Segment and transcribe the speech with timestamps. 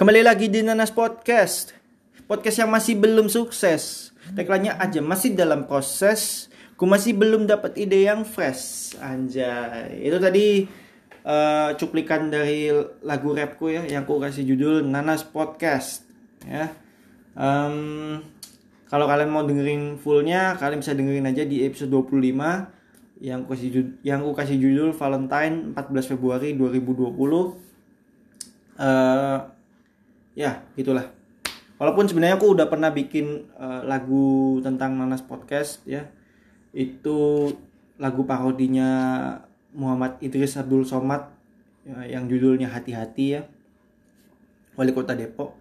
[0.00, 1.76] Kembali lagi di Nanas Podcast.
[2.24, 4.16] Podcast yang masih belum sukses.
[4.32, 6.48] Tagline-nya aja masih dalam proses.
[6.80, 8.96] Ku masih belum dapat ide yang fresh.
[8.96, 10.00] Anjay.
[10.00, 10.64] Itu tadi
[11.28, 12.72] uh, cuplikan dari
[13.04, 16.08] lagu rapku ya Yang ku kasih judul Nanas Podcast
[16.48, 16.72] ya.
[17.36, 18.24] Um,
[18.88, 23.68] Kalau kalian mau dengerin fullnya Kalian bisa dengerin aja di episode 25 yang ku kasih
[23.68, 27.12] judul, yang ku kasih judul Valentine 14 Februari 2020
[28.80, 29.59] uh,
[30.34, 31.10] ya gitulah.
[31.80, 36.12] Walaupun sebenarnya aku udah pernah bikin uh, lagu tentang Nanas podcast ya.
[36.76, 37.48] Itu
[37.96, 38.88] lagu parodinya
[39.72, 41.32] Muhammad Idris Abdul Somad
[41.88, 43.42] ya, yang judulnya hati-hati ya.
[44.76, 45.56] Wali kota Depok.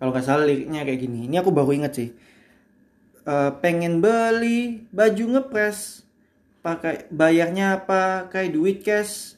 [0.00, 1.28] Kalau nggak salah liriknya kayak gini.
[1.28, 2.10] Ini aku baru inget sih.
[3.28, 6.08] Uh, pengen beli baju ngepres
[6.64, 9.36] pakai bayarnya pakai duit cash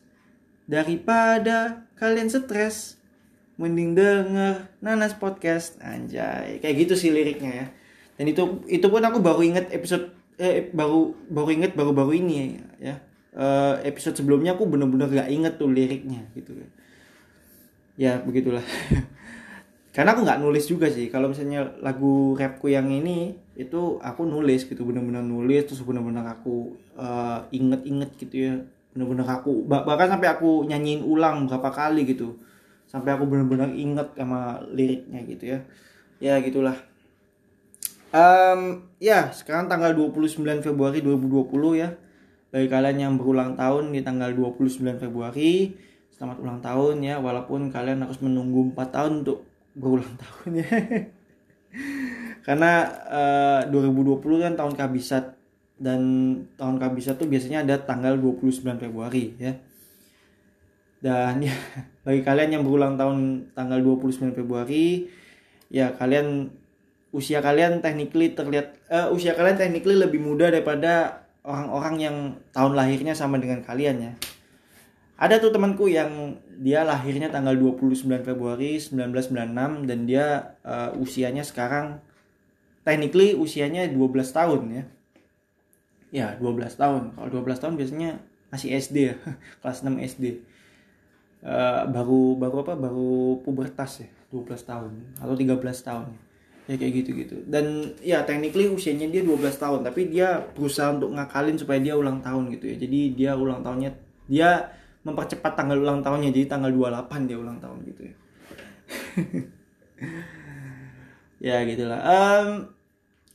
[0.71, 3.02] daripada kalian stres
[3.57, 4.69] mending denger.
[4.81, 5.77] Nanas podcast.
[5.83, 6.61] Anjay.
[6.61, 7.67] Kayak gitu sih liriknya ya.
[8.17, 12.97] Dan itu itu pun aku baru inget episode eh baru baru inget baru-baru ini ya.
[13.33, 16.53] Uh, episode sebelumnya aku bener-bener gak inget tuh liriknya gitu
[17.97, 18.65] ya begitulah.
[19.95, 21.13] Karena aku nggak nulis juga sih.
[21.13, 24.89] Kalau misalnya lagu rapku yang ini itu aku nulis gitu.
[24.89, 28.55] Bener-bener nulis terus bener-bener aku uh, inget-inget gitu ya.
[28.97, 32.41] Bener-bener aku bahkan sampai aku nyanyiin ulang berapa kali gitu
[32.93, 35.59] sampai aku benar-benar inget sama liriknya gitu ya.
[36.21, 36.77] Ya gitulah.
[38.13, 41.97] Um, ya sekarang tanggal 29 Februari 2020 ya.
[42.53, 45.73] Bagi kalian yang berulang tahun di tanggal 29 Februari
[46.13, 47.17] selamat ulang tahun ya.
[47.17, 50.69] Walaupun kalian harus menunggu 4 tahun untuk berulang tahun ya.
[52.45, 52.73] Karena
[53.09, 55.25] uh, 2020 kan tahun kabisat
[55.81, 56.01] dan
[56.61, 59.57] tahun kabisat tuh biasanya ada tanggal 29 Februari ya
[61.03, 61.53] dan ya
[62.07, 65.11] bagi kalian yang berulang tahun tanggal 29 Februari
[65.67, 66.55] ya kalian
[67.11, 72.17] usia kalian technically terlihat uh, usia kalian technically lebih muda daripada orang-orang yang
[72.55, 74.13] tahun lahirnya sama dengan kalian ya.
[75.19, 82.03] Ada tuh temanku yang dia lahirnya tanggal 29 Februari 1996 dan dia uh, usianya sekarang
[82.83, 83.99] technically usianya 12
[84.35, 84.85] tahun ya.
[86.13, 87.03] Ya, 12 tahun.
[87.15, 88.11] Kalau 12 tahun biasanya
[88.51, 89.17] masih SD ya,
[89.63, 90.52] kelas 6 SD
[91.43, 92.75] uh, baru baru apa?
[92.79, 96.09] Baru pubertas ya 12 tahun atau 13 tahun.
[96.71, 101.11] Ya kayak gitu gitu dan ya technically usianya dia 12 tahun tapi dia berusaha untuk
[101.11, 102.77] ngakalin supaya dia ulang tahun gitu ya.
[102.79, 103.91] Jadi dia ulang tahunnya
[104.31, 104.71] dia
[105.03, 106.31] mempercepat tanggal ulang tahunnya.
[106.31, 108.15] Jadi tanggal 28 dia ulang tahun gitu ya.
[111.43, 111.99] Ya gitulah.
[112.07, 112.71] Um,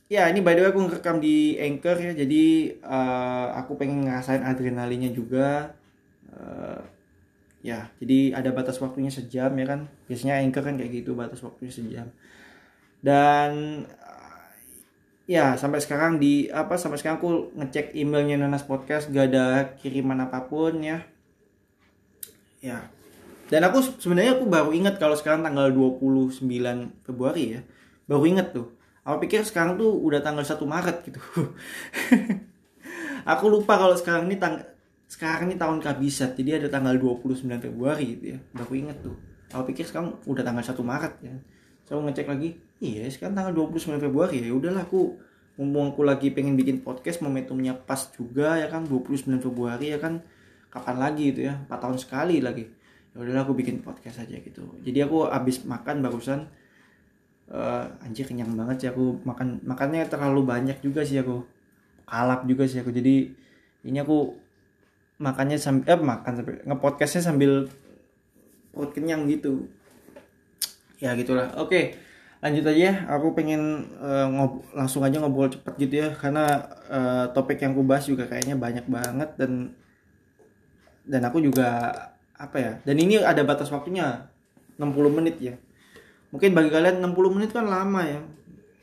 [0.08, 2.16] ya ini by the way aku ngerekam di anchor ya.
[2.16, 5.76] Jadi uh, aku pengen ngerasain adrenalinnya juga.
[6.32, 6.80] Uh,
[7.58, 9.90] ya jadi ada batas waktunya sejam ya kan?
[10.06, 12.06] Biasanya anchor kan kayak gitu batas waktunya sejam.
[13.02, 13.82] Dan
[15.28, 20.24] ya sampai sekarang di apa sampai sekarang aku ngecek emailnya Nanas Podcast gak ada kiriman
[20.24, 21.04] apa pun ya.
[22.58, 22.90] Ya.
[23.48, 26.44] Dan aku sebenarnya aku baru ingat kalau sekarang tanggal 29
[27.04, 27.60] Februari ya.
[28.04, 28.76] Baru ingat tuh.
[29.08, 31.16] Aku pikir sekarang tuh udah tanggal 1 Maret gitu.
[33.32, 34.60] Aku lupa kalau sekarang ini tang
[35.08, 38.38] sekarang ini tahun kabisat jadi ada tanggal 29 Februari gitu ya.
[38.52, 39.16] Baru inget tuh.
[39.56, 41.34] Aku pikir sekarang udah tanggal 1 Maret ya.
[41.88, 44.52] Saya ngecek lagi iya sekarang tanggal 29 Februari ya.
[44.52, 45.16] Udahlah aku
[45.56, 50.20] mumpung aku lagi pengen bikin podcast momentumnya pas juga ya kan 29 Februari ya kan.
[50.68, 52.68] Kapan lagi itu ya 4 tahun sekali lagi.
[53.16, 54.76] Ya udahlah aku bikin podcast aja gitu.
[54.84, 56.52] Jadi aku habis makan barusan
[57.48, 59.64] uh, anjir kenyang banget sih aku makan.
[59.64, 61.48] Makannya terlalu banyak juga sih aku.
[62.04, 62.92] Kalap juga sih aku.
[62.92, 63.32] Jadi
[63.88, 64.47] ini aku
[65.18, 67.66] makannya sambil eh makan sampai ngepodcastnya sambil
[68.70, 69.66] perut kenyang gitu.
[71.02, 71.54] Ya gitulah.
[71.58, 71.98] Oke
[72.38, 72.94] lanjut aja ya.
[73.18, 76.46] Aku pengen uh, ngob langsung aja ngobrol cepet gitu ya karena
[76.86, 79.74] uh, topik yang aku bahas juga kayaknya banyak banget dan
[81.02, 81.90] dan aku juga
[82.38, 84.30] apa ya dan ini ada batas waktunya
[84.78, 85.54] 60 menit ya.
[86.30, 88.20] Mungkin bagi kalian 60 menit kan lama ya.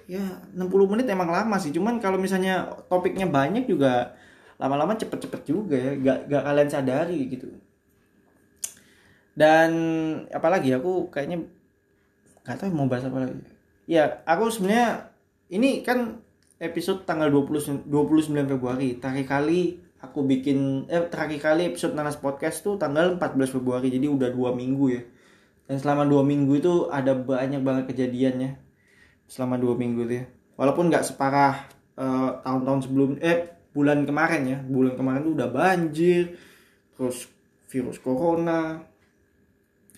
[0.06, 1.72] Ya 60 menit emang lama sih.
[1.72, 4.20] Cuman kalau misalnya topiknya banyak juga
[4.56, 7.52] lama-lama cepet-cepet juga ya gak, gak kalian sadari gitu.
[9.36, 9.72] Dan
[10.31, 11.44] apalagi aku kayaknya
[12.48, 13.36] gak tahu mau bahas apa lagi.
[13.86, 15.12] Ya aku sebenarnya
[15.52, 16.24] ini kan
[16.57, 18.96] episode tanggal 20 29 Februari.
[18.96, 24.07] Terakhir kali aku bikin eh terakhir kali episode Nanas Podcast tuh tanggal 14 Februari jadi
[24.07, 25.04] udah dua minggu ya.
[25.66, 28.56] Dan selama dua minggu itu ada banyak banget kejadiannya.
[29.28, 30.25] Selama dua minggu tuh ya.
[30.56, 31.68] Walaupun nggak separah
[32.00, 34.60] eh, tahun-tahun uh, sebelum eh bulan kemarin ya.
[34.63, 36.39] Bulan kemarin tuh udah banjir
[36.95, 37.27] terus
[37.68, 38.88] virus corona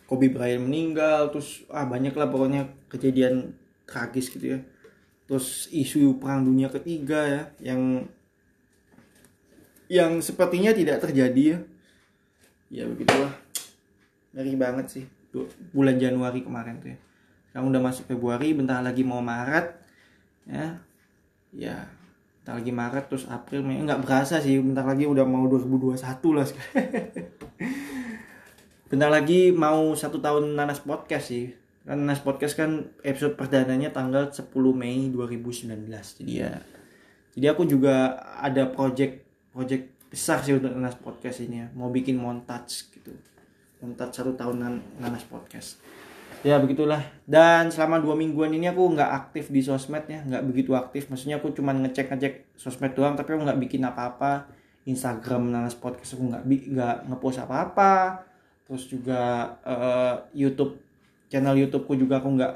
[0.09, 3.53] Kobe Bryant meninggal terus ah banyak lah pokoknya kejadian
[3.85, 4.59] tragis gitu ya.
[5.29, 8.09] Terus isu perang dunia ketiga ya yang
[9.91, 11.59] yang sepertinya tidak terjadi ya.
[12.71, 13.35] Ya begitulah.
[14.33, 15.05] Ngeri banget sih
[15.75, 16.97] bulan Januari kemarin tuh ya.
[17.51, 19.67] Sekarang udah masuk Februari bentar lagi mau Maret
[20.47, 20.79] ya.
[21.51, 21.96] Ya
[22.47, 23.83] bentar lagi Maret terus April Mei.
[23.83, 25.99] Nggak berasa sih bentar lagi udah mau 2021
[26.31, 26.47] lah
[28.87, 31.51] bentar lagi mau satu tahun Nanas Podcast sih.
[31.83, 35.75] Kan Nanas Podcast kan episode perdananya tanggal 10 Mei 2019
[36.23, 36.51] jadi ya
[37.35, 41.67] jadi aku juga ada project project besar sih untuk Nanas Podcast ini ya.
[41.75, 43.11] Mau bikin montage gitu.
[43.83, 45.83] Montage satu tahunan Nanas Podcast
[46.41, 47.01] ya begitulah.
[47.25, 51.09] Dan selama dua mingguan ini aku nggak aktif di sosmed ya nggak begitu aktif.
[51.09, 54.49] Maksudnya aku cuma ngecek ngecek sosmed doang tapi aku nggak bikin apa-apa.
[54.87, 58.25] Instagram Nanas Podcast aku nggak nggak ngepost apa-apa.
[58.67, 60.77] Terus juga uh, YouTube
[61.31, 62.53] channel YouTubeku juga aku nggak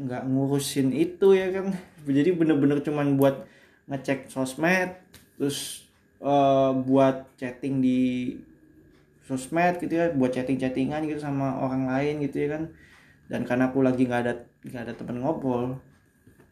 [0.00, 1.74] nggak ngurusin itu ya kan?
[2.06, 3.46] Jadi bener-bener cuman buat
[3.90, 4.94] ngecek sosmed
[5.40, 5.88] terus
[6.22, 8.36] uh, buat chatting di
[9.26, 12.62] sosmed gitu ya buat chatting-chattingan gitu sama orang lain gitu ya kan
[13.30, 14.34] dan karena aku lagi nggak ada
[14.66, 15.78] nggak ada teman ngobrol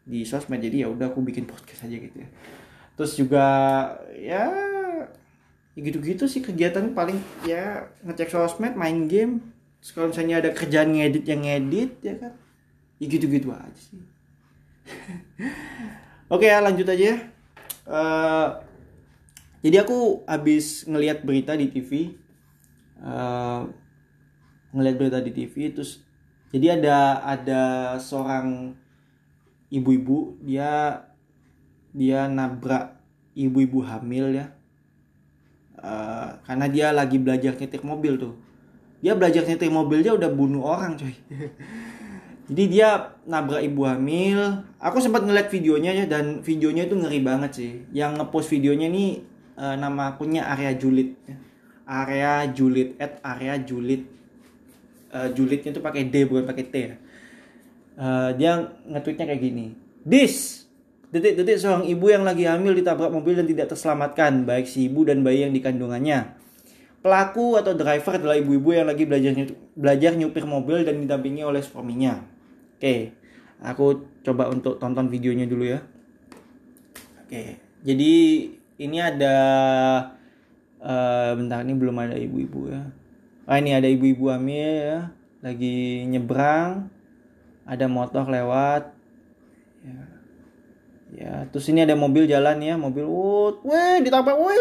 [0.07, 2.29] di sosmed jadi ya udah aku bikin podcast aja gitu ya.
[2.95, 3.45] Terus juga
[4.15, 4.47] ya
[5.75, 9.43] ya gitu-gitu sih kegiatan paling ya ngecek sosmed main game.
[9.83, 12.33] Terus kalau misalnya ada kerjaan ngedit yang ngedit ya kan?
[12.97, 13.99] Ya gitu-gitu aja sih.
[16.33, 17.39] Oke ya lanjut aja
[17.89, 18.47] uh,
[19.59, 22.15] jadi aku habis ngelihat berita di TV
[23.01, 23.67] uh,
[24.71, 26.05] ngelihat berita di TV terus
[26.49, 27.61] jadi ada ada
[28.01, 28.73] seorang
[29.69, 31.05] ibu-ibu dia
[31.93, 32.97] dia nabrak
[33.37, 34.53] ibu-ibu hamil ya.
[35.79, 38.35] Uh, karena dia lagi belajar nyetir mobil tuh.
[38.99, 41.15] Dia belajar nyetir mobil dia udah bunuh orang coy.
[42.49, 44.65] Jadi dia nabrak ibu hamil.
[44.81, 47.71] Aku sempat ngeliat videonya ya dan videonya itu ngeri banget sih.
[47.93, 49.21] Yang ngepost videonya ini
[49.55, 51.13] uh, nama akunnya area Julit
[51.89, 54.05] area Julit at area Julit
[55.11, 56.95] uh, Julitnya tuh pakai D bukan pakai T ya
[57.99, 59.65] uh, dia nge-tweetnya kayak gini
[60.05, 60.69] this
[61.09, 65.25] Detik-detik seorang ibu yang lagi hamil ditabrak mobil dan tidak terselamatkan, baik si ibu dan
[65.25, 66.37] bayi yang dikandungannya.
[67.01, 69.33] Pelaku atau driver adalah ibu-ibu yang lagi belajar
[69.73, 72.21] belajar nyupir mobil dan didampingi oleh suaminya.
[72.77, 73.17] Oke,
[73.57, 75.81] aku coba untuk tonton videonya dulu ya.
[77.25, 78.13] Oke, jadi
[78.77, 79.35] ini ada
[80.77, 82.85] uh, bentar ini belum ada ibu-ibu ya.
[83.49, 85.09] Ah ini ada ibu-ibu hamil ya,
[85.41, 86.85] lagi nyebrang,
[87.65, 88.93] ada motor lewat.
[89.81, 90.01] Ya.
[91.09, 92.77] Ya terus ini ada mobil jalan ya.
[92.77, 94.53] Mobil wut weh ditabrak weh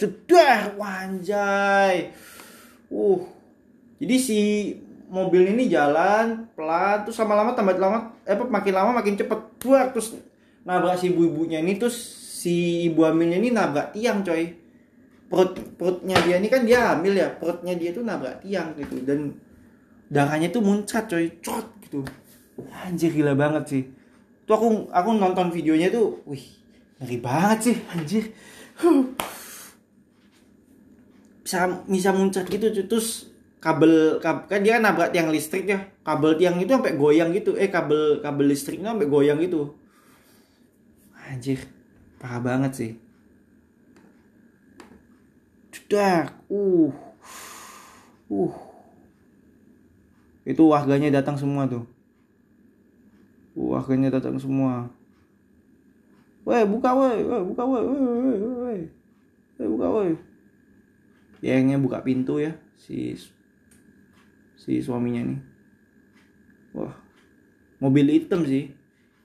[0.00, 2.08] jedah wanjay
[2.88, 3.20] uh.
[4.00, 4.40] Jadi si
[5.12, 9.60] mobil ini jalan pelan terus lama-lama tambah lama eh makin lama makin cepet.
[9.60, 10.16] Buat terus
[10.64, 12.00] nabrak si ibu-ibunya ini terus
[12.40, 14.56] si ibu hamilnya ini nabrak tiang coy
[15.30, 19.38] perut perutnya dia ini kan dia hamil ya perutnya dia tuh nabrak tiang gitu dan
[20.10, 22.02] darahnya tuh muncrat coy cot gitu.
[22.82, 23.82] Anjir gila banget sih.
[24.42, 26.42] Tuh aku aku nonton videonya tuh wih
[26.98, 28.34] ngeri banget sih anjir.
[31.46, 33.26] Bisa bisa muncrat gitu terus
[33.58, 37.58] kabel, kabel kan dia kan nabrak tiang listrik ya kabel tiang itu sampai goyang gitu
[37.58, 39.78] eh kabel kabel listriknya sampai goyang gitu.
[41.26, 41.58] Anjir
[42.22, 43.09] parah banget sih
[45.90, 46.94] sudah uh
[48.30, 48.54] uh
[50.46, 51.82] itu warganya datang semua tuh
[53.50, 54.86] Uh, akhirnya datang semua.
[56.46, 58.80] Woi, buka woi, woi, buka woi, woi, woi, woi.
[59.58, 60.10] Woi, buka woi.
[61.42, 63.18] Yengnya buka pintu ya si
[64.54, 65.40] si suaminya nih.
[66.78, 66.94] Wah.
[67.82, 68.70] Mobil hitam sih.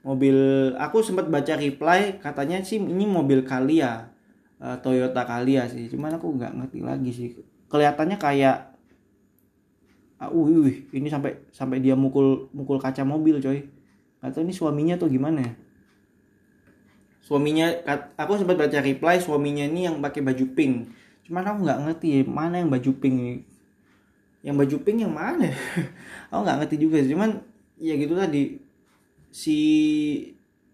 [0.01, 0.35] Mobil
[0.75, 4.14] aku sempat baca reply katanya sih ini mobil Kalia.
[4.55, 5.91] Uh, Toyota Kalia sih.
[5.91, 7.29] Cuman aku nggak ngerti lagi sih.
[7.67, 8.75] Kelihatannya kayak
[10.23, 13.67] uh, wih, ini sampai sampai dia mukul mukul kaca mobil coy.
[14.23, 15.53] Atau ini suaminya tuh gimana ya.
[17.25, 17.73] Suaminya
[18.15, 20.93] aku sempat baca reply suaminya ini yang pakai baju pink.
[21.25, 23.43] Cuman aku nggak ngerti mana yang baju pink
[24.45, 25.49] yang baju pink yang mana?
[26.29, 27.41] Aku nggak ngerti juga cuman
[27.81, 28.61] ya gitu tadi.
[29.33, 29.57] Si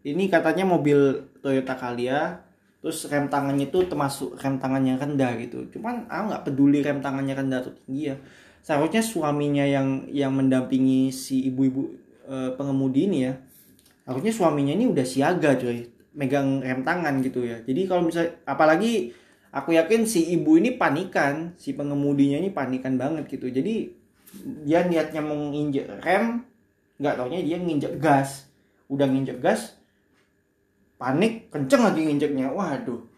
[0.04, 2.44] ini katanya mobil Toyota Calya
[2.82, 5.70] terus rem tangannya itu termasuk rem tangannya rendah gitu.
[5.78, 8.18] Cuman aku nggak peduli rem tangannya rendah atau tinggi ya.
[8.66, 11.94] Seharusnya suaminya yang yang mendampingi si ibu-ibu
[12.26, 13.34] uh, pengemudi ini ya.
[14.10, 15.86] Harusnya suaminya ini udah siaga coy
[16.18, 17.62] megang rem tangan gitu ya.
[17.62, 19.14] Jadi kalau misalnya apalagi
[19.54, 23.46] aku yakin si ibu ini panikan si pengemudinya ini panikan banget gitu.
[23.46, 23.94] Jadi
[24.66, 26.42] dia niatnya mau nginjek rem
[26.98, 28.50] nggak taunya dia nginjek gas.
[28.90, 29.81] Udah nginjek gas
[31.01, 32.53] panik kenceng lagi nginjeknya.
[32.53, 33.10] Waduh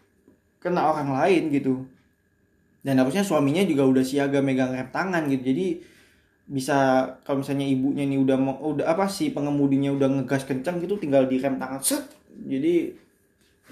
[0.64, 1.84] kena orang lain gitu.
[2.80, 5.52] Dan harusnya suaminya juga udah siaga megang rem tangan gitu.
[5.52, 5.66] Jadi
[6.48, 10.96] bisa kalau misalnya ibunya nih udah mau udah apa sih pengemudinya udah ngegas kenceng gitu
[10.96, 12.04] tinggal di rem tangan set.
[12.48, 13.04] Jadi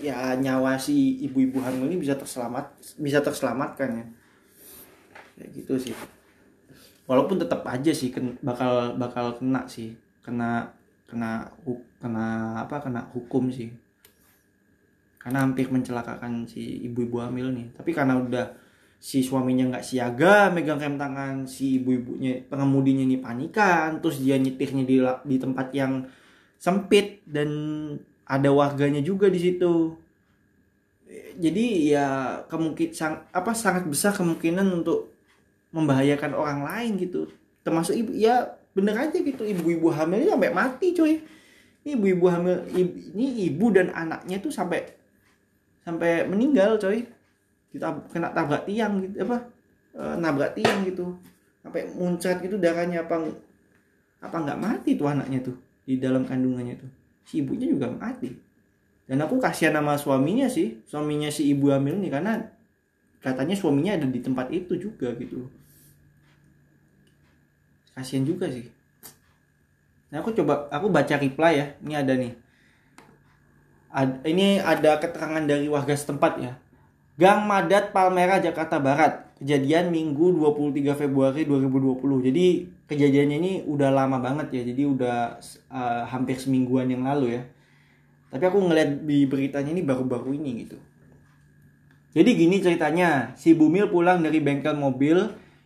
[0.00, 4.04] ya nyawa si ibu-ibu hamil ini bisa terselamat bisa terselamatkan ya.
[5.40, 5.96] Kayak gitu sih.
[7.08, 9.96] Walaupun tetap aja sih ken, bakal bakal kena sih.
[10.24, 10.72] Kena
[11.08, 11.44] kena
[12.00, 13.68] kena apa kena hukum sih
[15.22, 17.66] karena hampir mencelakakan si ibu-ibu hamil nih.
[17.78, 18.46] Tapi karena udah
[18.98, 24.86] si suaminya nggak siaga megang rem tangan si ibu-ibunya pengemudinya ini panikan terus dia nyetirnya
[24.86, 26.06] di di tempat yang
[26.54, 27.50] sempit dan
[28.26, 29.94] ada warganya juga di situ.
[31.32, 35.10] Jadi ya kemungkin sang, apa sangat besar kemungkinan untuk
[35.74, 37.30] membahayakan orang lain gitu.
[37.66, 41.20] Termasuk ibu ya bener aja gitu ibu-ibu hamil sampai mati coy
[41.84, 45.01] ini ibu-ibu hamil ini ibu dan anaknya tuh sampai
[45.82, 47.06] sampai meninggal coy.
[47.72, 49.48] Kita kena tabrak tiang gitu apa
[49.96, 51.16] e, nabrak tiang gitu.
[51.62, 53.22] Sampai muncrat gitu darahnya apa
[54.22, 56.90] apa nggak mati tuh anaknya tuh di dalam kandungannya tuh.
[57.26, 58.30] Si ibunya juga mati.
[59.06, 62.38] Dan aku kasihan sama suaminya sih suaminya si ibu hamil nih karena
[63.18, 65.50] katanya suaminya ada di tempat itu juga gitu.
[67.92, 68.68] Kasihan juga sih.
[70.12, 72.32] Nah aku coba aku baca reply ya ini ada nih
[73.92, 76.56] Ad, ini ada keterangan dari warga setempat ya
[77.20, 79.36] Gang Madat Palmera Jakarta Barat.
[79.36, 82.28] Kejadian Minggu 23 Februari 2020.
[82.30, 82.46] Jadi
[82.88, 84.62] kejadiannya ini udah lama banget ya.
[84.64, 85.36] Jadi udah
[85.68, 87.42] uh, hampir semingguan yang lalu ya.
[88.32, 90.78] Tapi aku ngeliat di beritanya ini baru-baru ini gitu.
[92.16, 95.20] Jadi gini ceritanya, si Bumil pulang dari bengkel mobil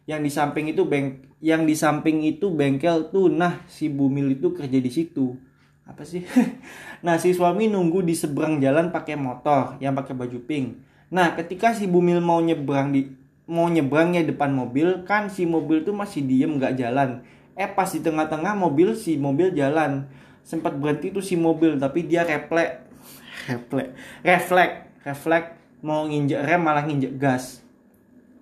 [0.07, 4.51] yang di samping itu beng yang di samping itu bengkel tuh nah si Bumil itu
[4.51, 5.39] kerja di situ.
[5.87, 6.27] Apa sih?
[7.07, 11.71] nah, si suami nunggu di seberang jalan pakai motor yang pakai baju pink Nah, ketika
[11.71, 13.15] si Bumil mau nyebrang di
[13.47, 17.23] mau nyebrangnya depan mobil, kan si mobil tuh masih diem nggak jalan.
[17.55, 20.11] Eh pas di tengah-tengah mobil si mobil jalan.
[20.43, 22.83] Sempat berhenti tuh si mobil, tapi dia refleks
[23.51, 23.95] refleks
[24.27, 24.75] refleks
[25.07, 27.63] refleks mau nginjek rem malah nginjek gas.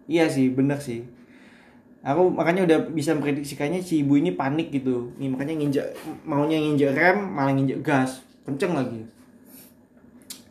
[0.09, 1.05] Iya sih, bener sih.
[2.05, 5.17] Aku makanya udah bisa memprediksikannya si ibu ini panik gitu.
[5.17, 5.87] Nih makanya nginjek
[6.29, 8.21] maunya nginjek rem malah nginjek gas.
[8.45, 9.09] Kenceng lagi.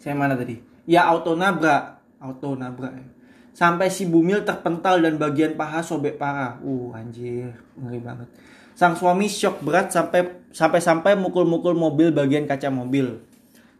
[0.01, 0.57] Saya mana tadi?
[0.89, 3.05] Ya auto nabrak auto nabrak ya.
[3.53, 6.57] Sampai si Bumil terpental dan bagian paha sobek parah.
[6.65, 8.25] Uh, anjir, ngeri banget.
[8.73, 13.21] Sang suami shock berat sampai sampai sampai mukul-mukul mobil bagian kaca mobil.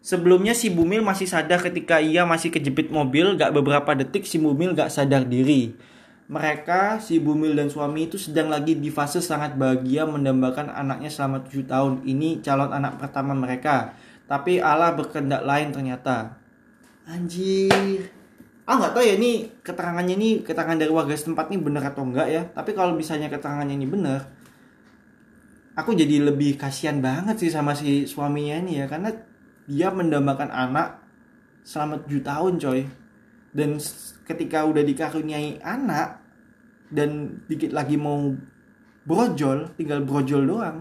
[0.06, 4.78] Sebelumnya si Bumil masih sadar ketika ia masih kejepit mobil, gak beberapa detik si Bumil
[4.78, 5.74] gak sadar diri.
[6.32, 11.44] Mereka, si Bumil dan suami itu sedang lagi di fase sangat bahagia mendambakan anaknya selama
[11.44, 11.94] 7 tahun.
[12.08, 13.92] Ini calon anak pertama mereka.
[14.28, 16.40] Tapi Allah berkendak lain ternyata.
[17.04, 18.24] Anjir
[18.64, 22.28] ah nggak tahu ya ini keterangannya ini keterangan dari warga setempat ini benar atau enggak
[22.32, 24.24] ya tapi kalau misalnya keterangannya ini benar
[25.76, 29.12] aku jadi lebih kasihan banget sih sama si suaminya ini ya karena
[29.68, 31.04] dia mendambakan anak
[31.68, 32.82] selama 7 tahun coy
[33.54, 33.78] dan
[34.26, 36.20] ketika udah dikaruniai anak
[36.90, 38.34] dan dikit lagi mau
[39.06, 40.78] brojol tinggal brojol doang.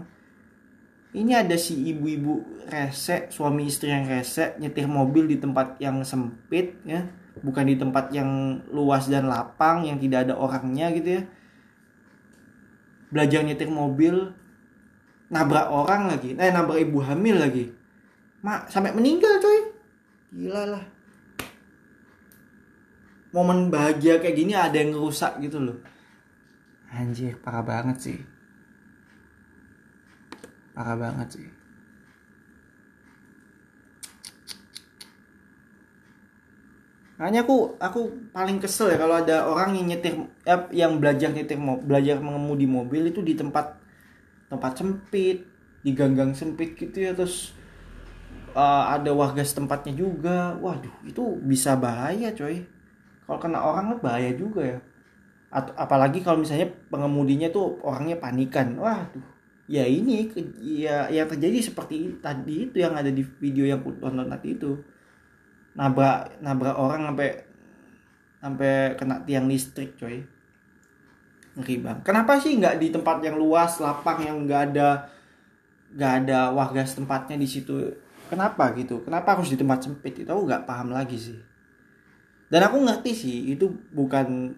[1.13, 6.81] Ini ada si ibu-ibu rese suami istri yang rese nyetir mobil di tempat yang sempit
[6.81, 7.05] ya.
[7.37, 11.23] Bukan di tempat yang luas dan lapang yang tidak ada orangnya gitu ya.
[13.13, 14.33] Belajar nyetir mobil
[15.29, 17.69] nabrak orang lagi eh nabrak ibu hamil lagi.
[18.41, 19.69] Mak sampai meninggal coy.
[20.33, 20.83] Gila lah
[23.33, 25.77] momen bahagia kayak gini ada yang ngerusak gitu loh
[26.93, 28.19] anjir parah banget sih
[30.77, 31.49] parah banget sih
[37.13, 38.01] Makanya aku aku
[38.35, 43.07] paling kesel ya kalau ada orang yang nyetir ya, yang belajar nyetir belajar mengemudi mobil
[43.07, 43.79] itu di tempat
[44.51, 45.45] tempat sempit,
[45.85, 47.55] di ganggang sempit gitu ya terus
[48.57, 50.57] uh, ada warga setempatnya juga.
[50.57, 52.65] Waduh, itu bisa bahaya, coy.
[53.23, 54.79] Kalau kena orang kan bahaya juga ya.
[55.53, 58.75] Atau apalagi kalau misalnya pengemudinya tuh orangnya panikan.
[58.75, 59.23] Waduh.
[59.63, 60.27] Ya ini
[60.59, 64.75] ya yang terjadi seperti tadi itu yang ada di video yang tonton tadi itu
[65.73, 67.29] nabrak nabrak orang sampai
[68.43, 70.21] sampai kena tiang listrik coy
[71.53, 75.09] ngeri bang kenapa sih nggak di tempat yang luas lapang yang nggak ada
[75.93, 77.93] nggak ada warga setempatnya di situ
[78.29, 81.37] kenapa gitu kenapa harus di tempat sempit itu aku nggak paham lagi sih
[82.53, 84.53] dan aku ngerti sih itu bukan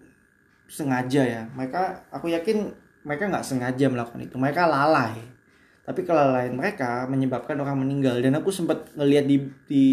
[0.68, 1.42] sengaja ya.
[1.56, 2.68] Mereka aku yakin
[3.08, 4.36] mereka nggak sengaja melakukan itu.
[4.36, 5.16] Mereka lalai.
[5.80, 8.20] Tapi kelalaian mereka menyebabkan orang meninggal.
[8.20, 9.84] Dan aku sempat ngelihat di di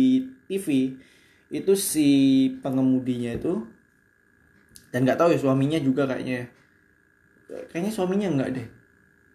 [0.51, 0.99] TV
[1.47, 2.09] itu si
[2.59, 3.63] pengemudinya itu
[4.91, 6.51] dan nggak tahu ya suaminya juga kayaknya.
[7.71, 8.67] Kayaknya suaminya nggak deh.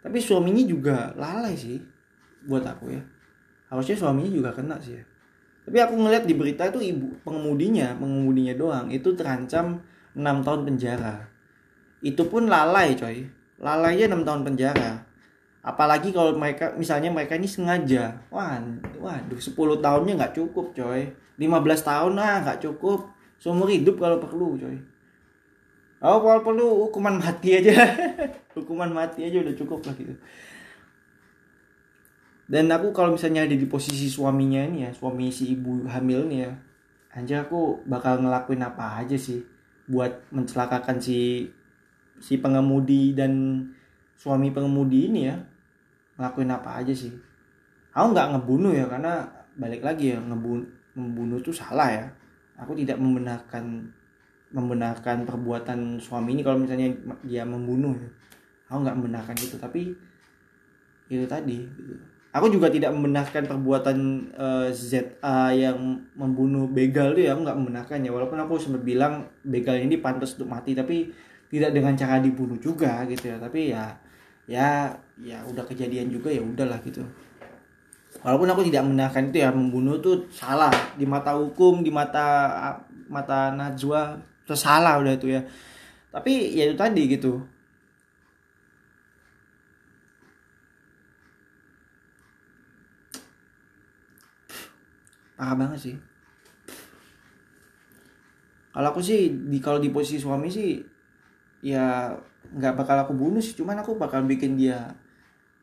[0.05, 1.81] Tapi suaminya juga lalai sih
[2.45, 3.01] buat aku ya.
[3.73, 5.09] Harusnya suaminya juga kena sih ya
[5.69, 9.85] tapi aku ngeliat di berita itu ibu pengemudinya pengemudinya doang itu terancam
[10.17, 11.29] 6 tahun penjara.
[12.01, 13.29] Itu pun lalai coy.
[13.61, 15.05] Lalainya 6 tahun penjara.
[15.61, 18.17] Apalagi kalau mereka misalnya mereka ini sengaja.
[18.33, 18.57] Wah
[18.97, 19.53] waduh 10
[19.85, 21.13] tahunnya nggak cukup coy.
[21.37, 21.45] 15
[21.85, 23.13] tahun lah nggak cukup.
[23.37, 24.81] Seumur hidup kalau perlu coy.
[26.01, 27.77] Oh kalau perlu hukuman mati aja.
[28.57, 30.17] Hukuman mati aja udah cukup lah gitu
[32.49, 36.49] dan aku kalau misalnya ada di posisi suaminya ini ya suami si ibu hamil nih
[36.49, 36.53] ya
[37.13, 39.45] anjir aku bakal ngelakuin apa aja sih
[39.89, 41.49] buat mencelakakan si
[42.21, 43.65] si pengemudi dan
[44.19, 45.37] suami pengemudi ini ya?
[46.19, 47.15] Ngelakuin apa aja sih?
[47.95, 49.25] Aku nggak ngebunuh ya karena
[49.57, 50.67] balik lagi ya ngebunuh
[50.99, 52.05] membunuh itu salah ya.
[52.59, 53.87] Aku tidak membenarkan
[54.51, 56.91] membenarkan perbuatan suami ini kalau misalnya
[57.23, 58.11] dia membunuh ya.
[58.69, 59.95] Aku nggak membenarkan itu tapi
[61.09, 61.97] itu tadi gitu
[62.33, 63.99] aku juga tidak membenarkan perbuatan
[64.37, 68.11] uh, eh, ZA yang membunuh begal itu ya aku nggak membenarkan ya.
[68.13, 71.09] Walaupun aku sempat bilang begal ini pantas untuk mati tapi
[71.49, 73.37] tidak dengan cara dibunuh juga gitu ya.
[73.41, 73.85] Tapi ya
[74.49, 74.69] ya
[75.21, 77.01] ya udah kejadian juga ya udahlah gitu.
[78.25, 80.73] Walaupun aku tidak membenarkan itu ya membunuh itu salah.
[80.97, 82.53] Di mata hukum di mata
[83.09, 85.41] mata Najwa itu salah udah itu ya.
[86.13, 87.58] Tapi ya itu tadi gitu
[95.39, 95.97] parah banget sih.
[98.75, 100.83] Kalau aku sih di kalau di posisi suami sih
[101.63, 102.11] ya
[102.51, 103.55] nggak bakal aku bunuh sih.
[103.55, 104.91] Cuman aku bakal bikin dia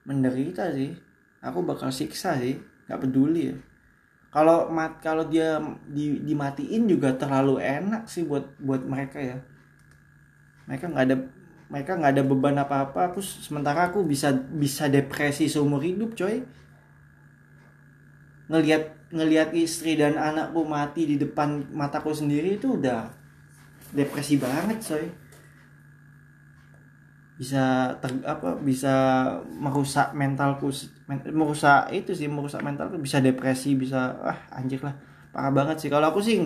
[0.08, 0.96] menderita sih.
[1.44, 2.56] Aku bakal siksa sih.
[2.88, 3.56] Nggak peduli ya.
[4.32, 9.38] Kalau mat kalau dia di, dimatiin juga terlalu enak sih buat buat mereka ya.
[10.68, 11.16] Mereka nggak ada
[11.70, 16.46] mereka nggak ada beban apa apa aku sementara aku bisa bisa depresi seumur hidup coy
[18.46, 23.10] ngelihat ngelihat istri dan anakku mati di depan mataku sendiri itu udah
[23.94, 25.06] depresi banget coy.
[27.36, 28.94] Bisa ter, apa bisa
[29.44, 30.72] merusak mentalku
[31.36, 33.02] merusak itu sih merusak mentalku.
[33.02, 34.96] Bisa depresi bisa ah anjir lah.
[35.34, 35.90] Parah banget sih.
[35.92, 36.38] Kalau aku sih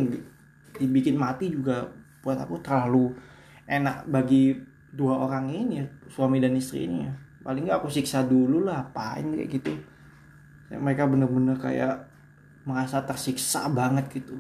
[0.80, 1.90] dibikin mati juga
[2.24, 3.14] buat aku terlalu
[3.70, 4.58] enak bagi
[4.90, 7.14] dua orang ini ya, suami dan istri ini ya.
[7.46, 9.74] Paling nggak aku siksa dulu lah apain kayak gitu
[10.78, 12.06] mereka bener-bener kayak
[12.68, 14.38] merasa tersiksa banget gitu.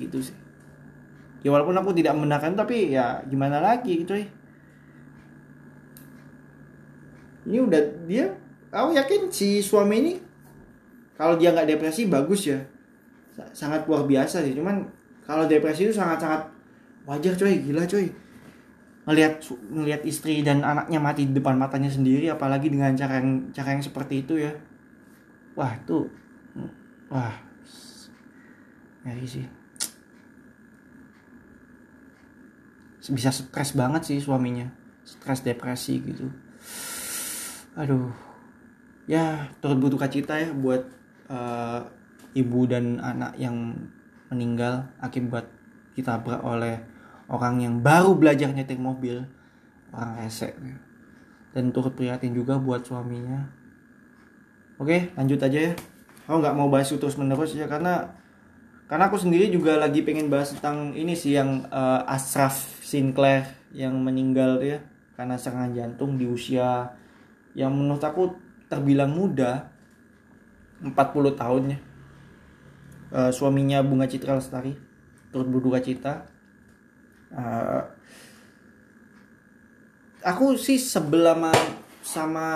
[0.00, 0.36] Gitu sih.
[1.44, 4.30] Ya walaupun aku tidak menangkan tapi ya gimana lagi gitu ya
[7.42, 8.30] ini udah dia
[8.70, 10.14] aku yakin si suami ini
[11.18, 12.58] kalau dia nggak depresi bagus ya.
[13.54, 14.54] Sangat luar biasa sih.
[14.54, 14.86] Cuman
[15.22, 16.42] kalau depresi itu sangat sangat
[17.06, 17.62] wajar coy.
[17.62, 18.10] Gila coy
[19.02, 23.74] ngelihat ngelihat istri dan anaknya mati di depan matanya sendiri apalagi dengan cara yang cara
[23.74, 24.54] yang seperti itu ya.
[25.58, 26.06] Wah itu
[27.10, 27.34] wah
[29.02, 29.46] ngeri sih.
[33.10, 34.70] Bisa stres banget sih suaminya.
[35.02, 36.30] Stres depresi gitu.
[37.74, 38.14] Aduh.
[39.10, 40.86] Ya turut berduka cita ya buat
[41.26, 41.82] uh,
[42.38, 43.74] ibu dan anak yang
[44.30, 45.50] meninggal akibat
[45.98, 46.91] ditabrak oleh
[47.32, 49.24] orang yang baru belajar nyetir mobil
[49.96, 50.52] orang rese
[51.56, 53.48] dan turut prihatin juga buat suaminya.
[54.76, 55.74] Oke lanjut aja ya.
[56.28, 58.12] Aku nggak mau bahas itu terus menerus ya karena
[58.86, 62.52] karena aku sendiri juga lagi pengen bahas tentang ini sih yang uh, Ashraf
[62.84, 64.84] Sinclair yang meninggal ya
[65.16, 66.92] karena serangan jantung di usia
[67.56, 68.36] yang menurut aku
[68.68, 69.72] terbilang muda
[70.84, 70.92] 40
[71.40, 71.78] tahunnya
[73.12, 74.76] uh, suaminya Bunga Citra Lestari
[75.32, 76.31] turut berduka cita
[77.36, 77.82] uh,
[80.22, 81.34] aku sih sebelah
[82.02, 82.48] sama,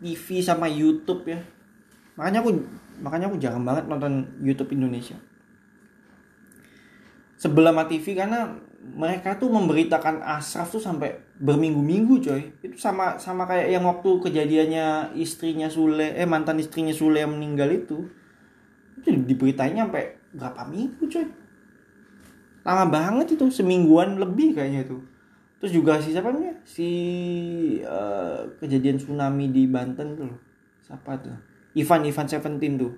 [0.00, 1.40] TV sama YouTube ya.
[2.16, 2.50] Makanya aku
[3.00, 5.16] makanya aku jarang banget nonton YouTube Indonesia.
[7.40, 12.42] Sebelah sama TV karena mereka tuh memberitakan Asraf tuh sampai berminggu-minggu coy.
[12.62, 17.70] Itu sama sama kayak yang waktu kejadiannya istrinya Sule eh mantan istrinya Sule yang meninggal
[17.74, 18.06] itu.
[18.98, 21.41] Itu diberitainnya sampai berapa minggu coy
[22.62, 24.98] lama banget itu semingguan lebih kayaknya itu.
[25.62, 26.88] Terus juga si siapa nih si
[27.86, 30.34] uh, kejadian tsunami di Banten tuh
[30.82, 31.34] siapa tuh?
[31.78, 32.92] Ivan Ivan Seventeen tuh.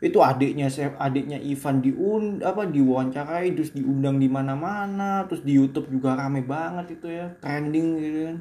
[0.00, 6.16] Itu adiknya adiknya Ivan diund apa diwawancarai terus diundang di mana-mana terus di YouTube juga
[6.16, 8.36] rame banget itu ya trending gitu kan.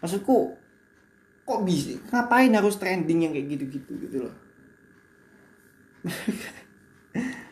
[0.00, 0.62] Maksudku
[1.42, 4.34] kok bisa ngapain harus trending yang kayak gitu-gitu gitu loh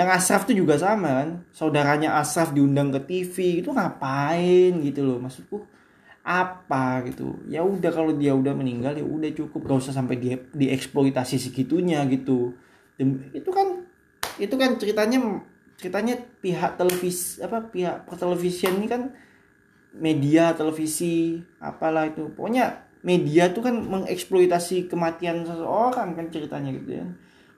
[0.00, 1.28] yang Asraf tuh juga sama kan?
[1.52, 5.20] Saudaranya Asraf diundang ke TV itu ngapain gitu loh?
[5.20, 5.60] Maksudku
[6.24, 7.36] apa gitu?
[7.52, 9.68] Ya udah kalau dia udah meninggal ya udah cukup.
[9.68, 12.56] Gak usah sampai dia dieksploitasi segitunya gitu.
[12.96, 13.84] Dan itu kan
[14.40, 15.44] itu kan ceritanya
[15.76, 19.12] ceritanya pihak televisi apa pihak televisian ini kan
[19.92, 22.32] media televisi apalah itu.
[22.32, 27.06] Pokoknya media tuh kan mengeksploitasi kematian seseorang kan ceritanya gitu ya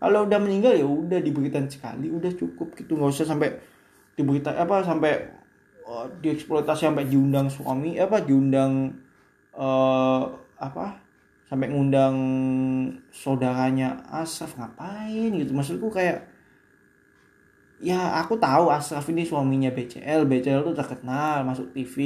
[0.02, 2.98] kalau udah meninggal ya udah diberikan sekali udah cukup gitu.
[2.98, 3.54] Nggak usah sampai
[4.18, 5.30] diberita apa sampai
[5.86, 8.98] uh, dieksploitasi sampai diundang suami apa diundang
[9.54, 10.26] uh,
[10.58, 10.98] apa
[11.46, 12.16] sampai ngundang
[13.14, 15.54] saudaranya Asraf ngapain gitu?
[15.54, 16.26] Maksudku kayak
[17.78, 21.96] ya aku tahu Asraf ini suaminya BCL BCL tuh terkenal masuk TV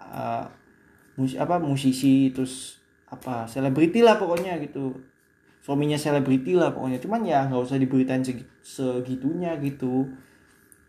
[0.00, 0.48] uh,
[1.20, 2.80] mus apa musisi terus
[3.12, 4.96] apa selebriti lah pokoknya gitu
[5.66, 7.02] suaminya selebriti lah pokoknya.
[7.02, 8.22] Cuman ya nggak usah diberitain
[8.62, 10.06] segitunya gitu.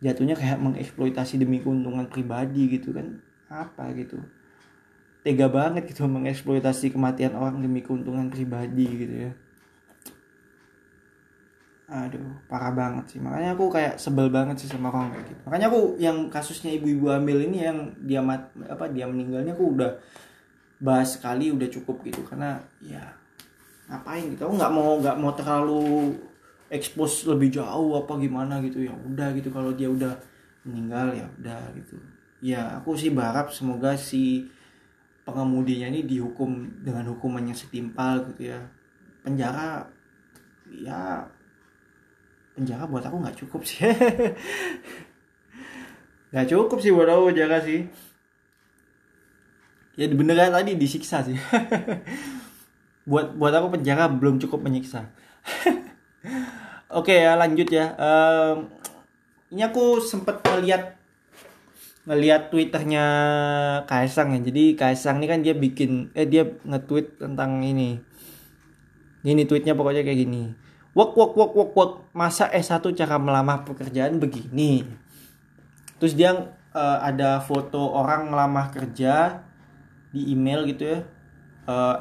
[0.06, 3.18] Jatuhnya kayak mengeksploitasi demi keuntungan pribadi gitu kan.
[3.50, 4.22] Apa gitu?
[5.26, 9.32] Tega banget gitu mengeksploitasi kematian orang demi keuntungan pribadi gitu ya.
[11.90, 13.20] Aduh parah banget sih.
[13.24, 15.42] Makanya aku kayak sebel banget sih sama orang kayak gitu.
[15.50, 19.98] Makanya aku yang kasusnya ibu-ibu hamil ini yang dia mat apa dia meninggalnya aku udah
[20.78, 22.22] bahas sekali udah cukup gitu.
[22.22, 23.26] Karena ya
[23.88, 24.42] ngapain gitu?
[24.46, 26.14] Aku nggak mau nggak mau terlalu
[26.68, 28.84] expose lebih jauh apa gimana gitu.
[28.84, 30.14] Ya udah gitu kalau dia udah
[30.68, 31.96] meninggal ya udah gitu.
[32.44, 34.52] Ya aku sih berharap semoga si
[35.24, 38.60] pengemudinya ini dihukum dengan hukuman yang setimpal gitu ya.
[39.24, 39.88] Penjara
[40.68, 41.24] ya
[42.56, 43.88] penjara buat aku nggak cukup sih.
[46.28, 47.88] Nggak cukup sih buat aku penjara sih.
[49.98, 51.34] Ya beneran tadi disiksa sih
[53.08, 55.08] buat buat aku penjara belum cukup menyiksa
[56.88, 57.92] Oke ya lanjut ya.
[58.00, 58.72] Um,
[59.52, 60.96] ini aku sempat ngeliat
[62.08, 63.06] ngeliat twitternya
[63.84, 64.40] Kaisang ya.
[64.40, 68.00] Jadi Kaisang ini kan dia bikin eh dia nge-tweet tentang ini.
[69.28, 70.56] Ini tweetnya pokoknya kayak gini.
[70.96, 74.88] Wok wok wok wok wok masa S1 cara melamar pekerjaan begini.
[76.00, 79.44] Terus dia uh, ada foto orang melamar kerja
[80.16, 81.00] di email gitu ya.
[81.68, 82.00] Uh,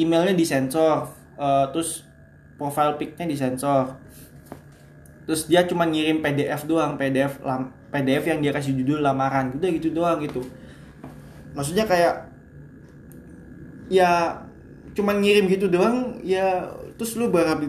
[0.00, 1.12] emailnya disensor.
[1.40, 2.04] Uh, terus
[2.60, 3.96] profile picnya disensor
[5.24, 9.70] terus dia cuma ngirim PDF doang PDF lam, PDF yang dia kasih judul lamaran udah
[9.72, 10.44] gitu doang gitu
[11.56, 12.28] maksudnya kayak
[13.88, 14.42] ya
[14.92, 16.68] cuma ngirim gitu doang ya
[17.00, 17.64] terus lu berharap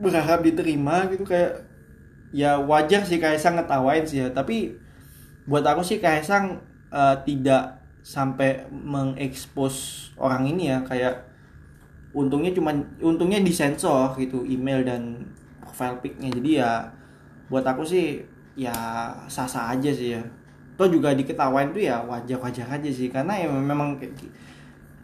[0.00, 1.68] berharap diterima gitu kayak
[2.32, 4.78] ya wajar sih Kaisang ngetawain sih ya tapi
[5.50, 11.33] buat aku sih Kaisang uh, tidak sampai mengekspos orang ini ya kayak
[12.14, 12.70] untungnya cuma
[13.02, 15.26] untungnya disensor gitu email dan
[15.58, 16.30] profile picnya.
[16.30, 16.86] Jadi ya
[17.50, 18.22] buat aku sih
[18.54, 18.72] ya
[19.26, 20.22] sah-sah aja sih ya.
[20.78, 23.98] Toh juga diketawain tuh ya wajar-wajar aja sih karena ya memang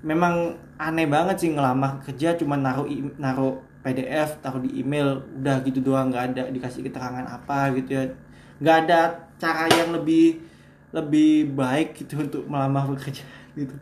[0.00, 2.88] memang aneh banget sih ngelamar kerja cuma naruh
[3.20, 8.04] naruh PDF taruh di email udah gitu doang nggak ada dikasih keterangan apa gitu ya.
[8.62, 9.00] Nggak ada
[9.40, 10.38] cara yang lebih
[10.94, 13.26] lebih baik gitu untuk melamar kerja
[13.58, 13.74] gitu.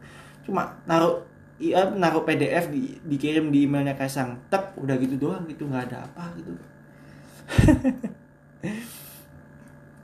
[0.48, 1.27] Cuma naruh
[1.58, 4.38] iya naruh PDF di, dikirim di emailnya Kaisang.
[4.46, 6.52] Tep udah gitu doang gitu nggak ada apa gitu.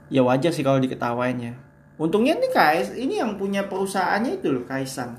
[0.05, 1.57] Ya wajar sih kalau diketawain ya.
[1.97, 5.17] Untungnya nih Kais ini yang punya perusahaannya itu loh Kaisang.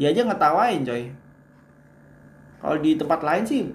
[0.00, 1.12] Dia aja ngetawain coy.
[2.64, 3.68] Kalau di tempat lain sih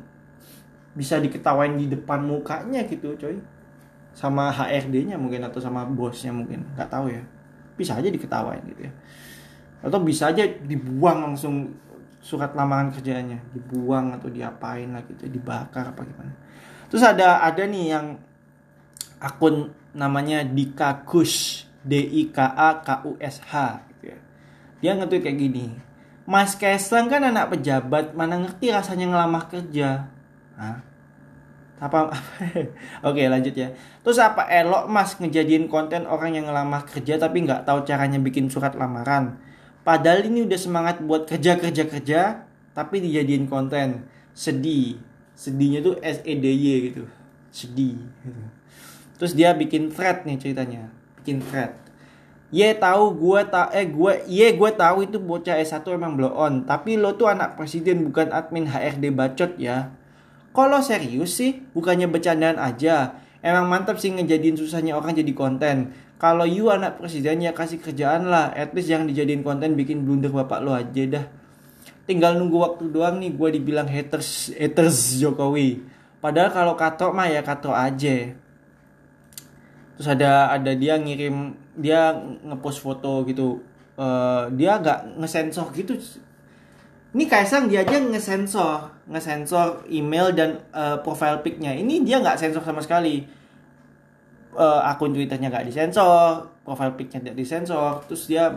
[0.98, 3.38] bisa diketawain di depan mukanya gitu coy.
[4.18, 7.22] Sama HRD-nya mungkin atau sama bosnya mungkin nggak tahu ya.
[7.78, 8.94] Bisa aja diketawain gitu ya
[9.86, 11.78] atau bisa aja dibuang langsung
[12.26, 16.34] surat lamaran kerjanya dibuang atau diapain lah gitu dibakar apa gimana
[16.89, 18.17] terus ada ada nih yang
[19.21, 23.54] akun namanya Dika Kush D I K A K U S H
[23.93, 24.17] gitu ya.
[24.82, 25.65] dia ngetweet kayak gini
[26.26, 30.10] Mas Kaisang kan anak pejabat mana ngerti rasanya ngelamar kerja
[30.58, 30.82] Hah?
[31.78, 32.19] apa, apa?
[33.06, 33.69] oke lanjut ya
[34.02, 38.50] terus apa elok mas ngejadiin konten orang yang ngelamar kerja tapi nggak tahu caranya bikin
[38.50, 39.38] surat lamaran
[39.86, 42.21] Padahal ini udah semangat buat kerja kerja kerja,
[42.74, 44.10] tapi dijadiin konten.
[44.34, 44.98] Sedih.
[45.38, 47.06] Sedihnya tuh S E D Y gitu.
[47.54, 48.02] Sedih.
[48.02, 48.41] Gitu.
[49.21, 50.89] Terus dia bikin thread nih ceritanya.
[51.21, 51.78] Bikin thread.
[52.50, 56.65] Ye tahu gue tak eh gue ye gue tahu itu bocah S1 emang blow on,
[56.65, 59.93] tapi lo tuh anak presiden bukan admin HRD bacot ya.
[60.56, 66.47] kalau serius sih bukannya bercandaan aja emang mantap sih ngejadiin susahnya orang jadi konten kalau
[66.47, 68.56] you anak presiden ya kasih kerjaan lah.
[68.56, 71.25] At least jangan dijadiin konten bikin blunder bapak lo aja dah.
[72.08, 75.84] Tinggal nunggu waktu doang nih gue dibilang haters haters Jokowi.
[76.23, 78.32] Padahal kalau kato mah ya kato aja.
[79.95, 82.15] Terus ada ada dia ngirim dia
[82.47, 83.60] ngepost foto gitu.
[83.99, 85.99] Uh, dia nggak ngesensor gitu.
[87.15, 91.75] Ini Kaisang dia aja ngesensor ngesensor email dan uh, profile picnya.
[91.75, 93.35] Ini dia nggak sensor sama sekali
[94.56, 98.50] uh, akun twitternya nggak disensor profile picnya tidak disensor terus dia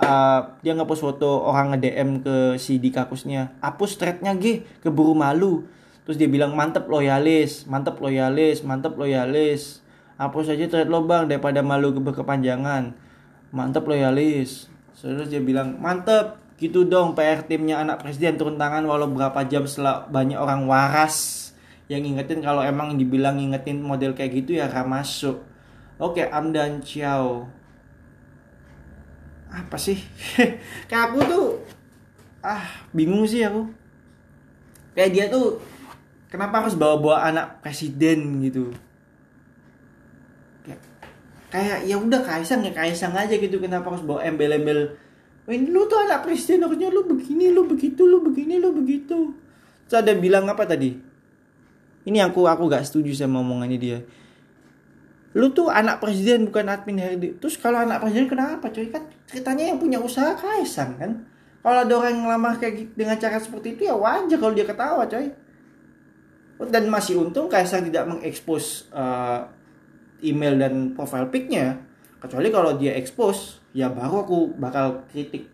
[0.00, 5.68] uh, dia ngepost foto orang nge DM ke si Dikakusnya hapus threadnya g keburu malu.
[6.02, 7.62] Terus dia bilang mantep loyalis.
[7.70, 8.66] Mantep loyalis.
[8.66, 9.84] Mantep loyalis.
[10.18, 12.90] Hapus aja thread lo bang daripada malu berkepanjangan.
[13.54, 14.66] Mantep loyalis.
[14.98, 16.42] Terus dia bilang mantep.
[16.58, 21.41] Gitu dong PR timnya anak presiden turun tangan walau berapa jam setelah banyak orang waras
[21.92, 25.44] yang ngingetin kalau emang dibilang ngingetin model kayak gitu ya gak masuk.
[26.00, 27.52] Oke Amdan Ciao
[29.52, 30.00] apa sih?
[30.88, 31.46] Kayak aku tuh
[32.40, 32.64] ah
[32.96, 33.68] bingung sih aku.
[34.96, 35.60] Kayak dia tuh
[36.32, 38.72] kenapa harus bawa-bawa anak presiden gitu?
[40.64, 40.80] Kayak
[41.52, 44.96] kayak ya udah kaisang ya kaisang aja gitu kenapa harus bawa embel-embel?
[45.44, 49.36] Ini lu tuh anak presiden harusnya lu begini lu begitu lu begini lu begitu.
[49.84, 51.11] Terus ada bilang apa tadi
[52.02, 53.98] ini aku aku gak setuju sama omongannya dia.
[55.32, 58.92] Lu tuh anak presiden bukan admin HRD terus kalau anak presiden kenapa coy?
[58.92, 61.12] Kan ceritanya yang punya usaha kaisang kan?
[61.62, 64.66] Kalau ada orang yang lama kayak gitu dengan cara seperti itu ya wajar kalau dia
[64.66, 65.30] ketawa coy.
[66.62, 69.48] Dan masih untung kaisang tidak mengekspos uh,
[70.22, 71.80] email dan profile picnya.
[72.22, 75.48] Kecuali kalau dia expose ya baru aku bakal kritik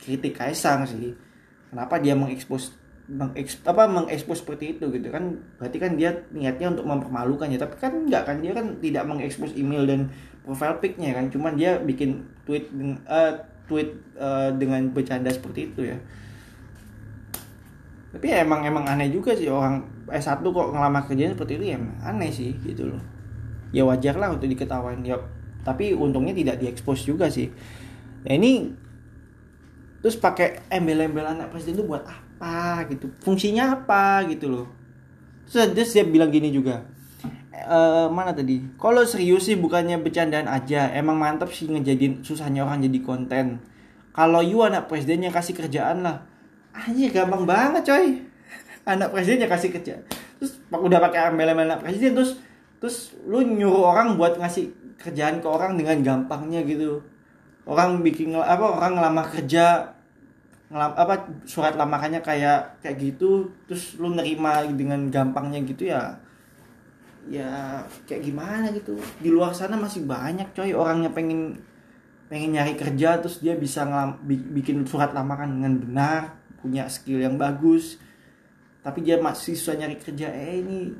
[0.00, 1.14] kritik Kaisang sih.
[1.70, 2.79] Kenapa dia mengekspos
[3.10, 5.42] mengekspos apa mengekspos seperti itu gitu kan.
[5.58, 9.58] Berarti kan dia niatnya untuk mempermalukan ya tapi kan enggak kan dia kan tidak mengekspos
[9.58, 10.06] email dan
[10.46, 11.26] profile picnya kan.
[11.28, 12.70] Cuman dia bikin tweet
[13.10, 13.34] uh,
[13.66, 15.98] tweet uh, dengan bercanda seperti itu ya.
[18.14, 21.64] Tapi ya emang emang aneh juga sih orang S1 kok ngelamar kerjaan seperti itu.
[21.74, 23.02] Ya aneh sih gitu loh.
[23.74, 25.02] Ya wajar lah untuk diketawain.
[25.02, 25.18] Ya
[25.66, 27.50] tapi untungnya tidak diekspos juga sih.
[28.22, 28.70] Nah ini
[29.98, 32.29] terus pakai embel-embel anak presiden itu buat apa
[32.88, 33.12] gitu.
[33.20, 34.66] Fungsinya apa gitu loh.
[35.44, 36.88] Terus, terus dia bilang gini juga.
[37.52, 38.64] E, mana tadi?
[38.80, 40.88] Kalau serius sih bukannya bercandaan aja.
[40.96, 43.60] Emang mantap sih ngejadiin susahnya orang jadi konten.
[44.16, 46.24] Kalau you anak presidennya kasih kerjaan lah.
[46.72, 48.06] Aja gampang banget coy.
[48.92, 50.02] Anak presidennya kasih kerja.
[50.40, 52.40] Terus udah pakai embel-embel anak presiden terus
[52.80, 57.04] terus lu nyuruh orang buat ngasih kerjaan ke orang dengan gampangnya gitu.
[57.68, 59.94] Orang bikin apa orang ngelamar kerja
[60.70, 61.14] ngelam, apa
[61.50, 66.14] surat lamarannya kayak kayak gitu terus lu nerima dengan gampangnya gitu ya
[67.28, 68.96] ya kayak gimana gitu.
[69.20, 71.58] Di luar sana masih banyak coy orangnya pengen
[72.30, 76.22] pengen nyari kerja terus dia bisa ngelam, bikin surat lamaran dengan benar
[76.62, 77.98] punya skill yang bagus.
[78.80, 80.94] Tapi dia masih susah nyari kerja eh ini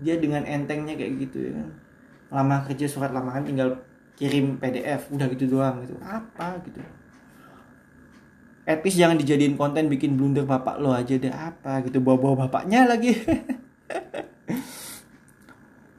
[0.00, 1.62] dia dengan entengnya kayak gitu ya.
[2.32, 3.84] Lama kerja surat lamaran tinggal
[4.16, 5.94] kirim PDF udah gitu doang gitu.
[6.02, 6.80] Apa gitu
[8.70, 13.14] etis jangan dijadiin konten bikin blunder bapak lo aja deh apa gitu bawa-bawa bapaknya lagi.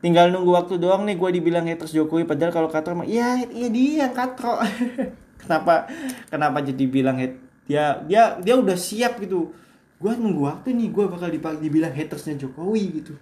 [0.01, 3.67] Tinggal nunggu waktu doang nih gue dibilang haters Jokowi padahal kalau katro mah iya iya
[3.69, 4.57] dia katro.
[5.41, 5.89] Kenapa
[6.29, 9.53] kenapa jadi bilang hate dia dia dia udah siap gitu.
[10.01, 13.13] Gue nunggu waktu nih gue bakal dibilang hatersnya Jokowi gitu.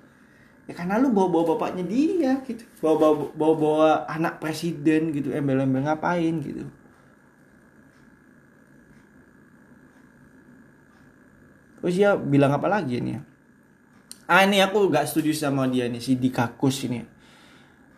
[0.67, 2.63] Ya karena lu bawa bawa bapaknya dia gitu.
[2.83, 6.67] Bawa bawa bawa, bawa anak presiden gitu embel-embel ngapain gitu
[11.79, 13.19] terus dia bilang apa lagi nih
[14.29, 17.01] ah ini aku gak setuju sama dia nih si Dikakus ini.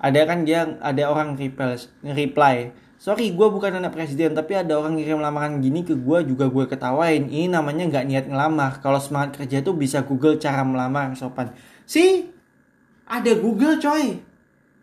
[0.01, 4.97] Ada kan dia ada orang reply reply sorry gue bukan anak presiden tapi ada orang
[4.97, 7.27] ngirim lamaran gini ke gue juga gue ketawain.
[7.27, 8.79] Ini namanya nggak niat ngelamar.
[8.79, 11.51] Kalau semangat kerja tuh bisa google cara melamar sopan.
[11.83, 12.31] Sih
[13.05, 14.23] ada Google coy.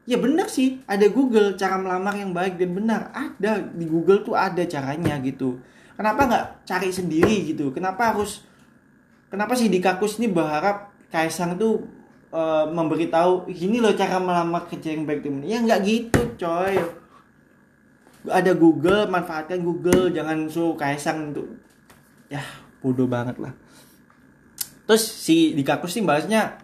[0.05, 3.09] Ya bener sih ada Google cara melamar yang baik dan benar.
[3.17, 5.59] Ada di Google tuh ada caranya gitu.
[5.97, 7.73] Kenapa nggak cari sendiri gitu?
[7.75, 8.48] Kenapa harus
[9.29, 11.89] kenapa sih di kakus ini berharap Kaisang tuh
[12.29, 16.77] uh, memberitahu gini loh cara melamar kerja yang baik dan ya nggak gitu coy.
[18.29, 20.13] Ada Google manfaatkan Google.
[20.13, 21.49] Jangan suruh Kaisang untuk
[22.29, 22.45] ya
[22.85, 23.57] bodoh banget lah.
[24.85, 26.61] Terus si di kakus sih bahasnya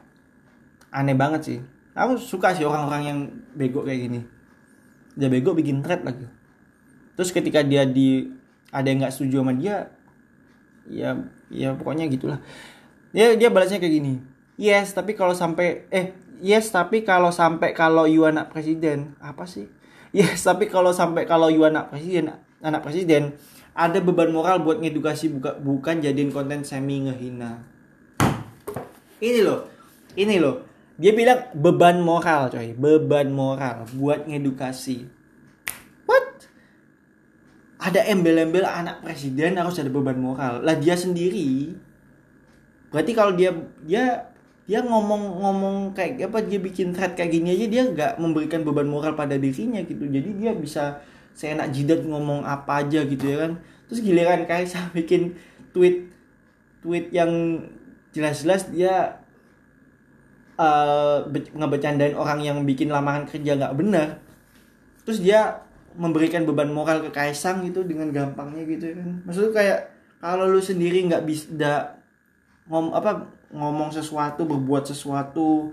[0.92, 1.58] aneh banget sih.
[1.96, 3.18] Aku suka sih orang-orang yang
[3.56, 4.20] bego kayak gini.
[5.16, 6.26] Dia bego bikin thread lagi.
[7.14, 8.28] Terus ketika dia di
[8.74, 9.88] ada yang nggak setuju sama dia
[10.88, 11.16] ya
[11.48, 12.38] ya pokoknya gitulah.
[13.14, 18.06] Dia dia balasnya kayak gini yes tapi kalau sampai eh yes tapi kalau sampai kalau
[18.06, 19.18] you anak presiden.
[19.20, 19.68] Apa sih?
[20.14, 22.30] Yes tapi kalau sampai kalau you anak presiden
[22.62, 23.34] anak presiden
[23.74, 27.66] ada beban moral buat ngedukasi buka, bukan jadiin konten semi ngehina.
[29.18, 29.66] Ini loh
[30.14, 30.62] ini loh.
[30.94, 35.10] Dia bilang beban moral coy beban moral buat ngedukasi.
[36.06, 36.46] What
[37.84, 40.64] ada embel-embel anak presiden harus ada beban moral.
[40.64, 41.76] Lah dia sendiri.
[42.88, 43.52] Berarti kalau dia
[43.84, 44.32] dia
[44.64, 49.12] dia ngomong-ngomong kayak apa dia bikin thread kayak gini aja dia nggak memberikan beban moral
[49.12, 50.08] pada dirinya gitu.
[50.08, 51.04] Jadi dia bisa
[51.36, 53.60] seenak jidat ngomong apa aja gitu ya kan.
[53.92, 55.36] Terus giliran Kaisa bikin
[55.76, 56.08] tweet
[56.80, 57.60] tweet yang
[58.16, 59.20] jelas-jelas dia
[60.56, 64.24] uh, ngebecandain orang yang bikin lamaran kerja nggak benar.
[65.04, 65.63] Terus dia
[65.94, 69.22] memberikan beban moral ke Kaisang gitu dengan gampangnya gitu kan.
[69.26, 69.78] Maksudnya kayak
[70.18, 72.00] kalau lu sendiri nggak bisa
[72.66, 75.70] ngom apa ngomong sesuatu berbuat sesuatu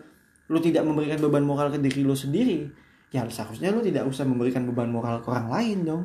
[0.51, 2.67] lu tidak memberikan beban moral ke diri lu sendiri
[3.11, 6.03] ya seharusnya lu tidak usah memberikan beban moral ke orang lain dong.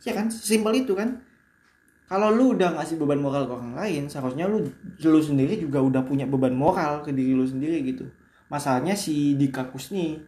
[0.00, 0.32] Ya kan?
[0.32, 1.20] Simpel itu kan.
[2.10, 4.66] Kalau lu udah ngasih beban moral ke orang lain seharusnya lu
[5.06, 8.08] lu sendiri juga udah punya beban moral ke diri lu sendiri gitu.
[8.50, 10.18] Masalahnya si Dikakus nih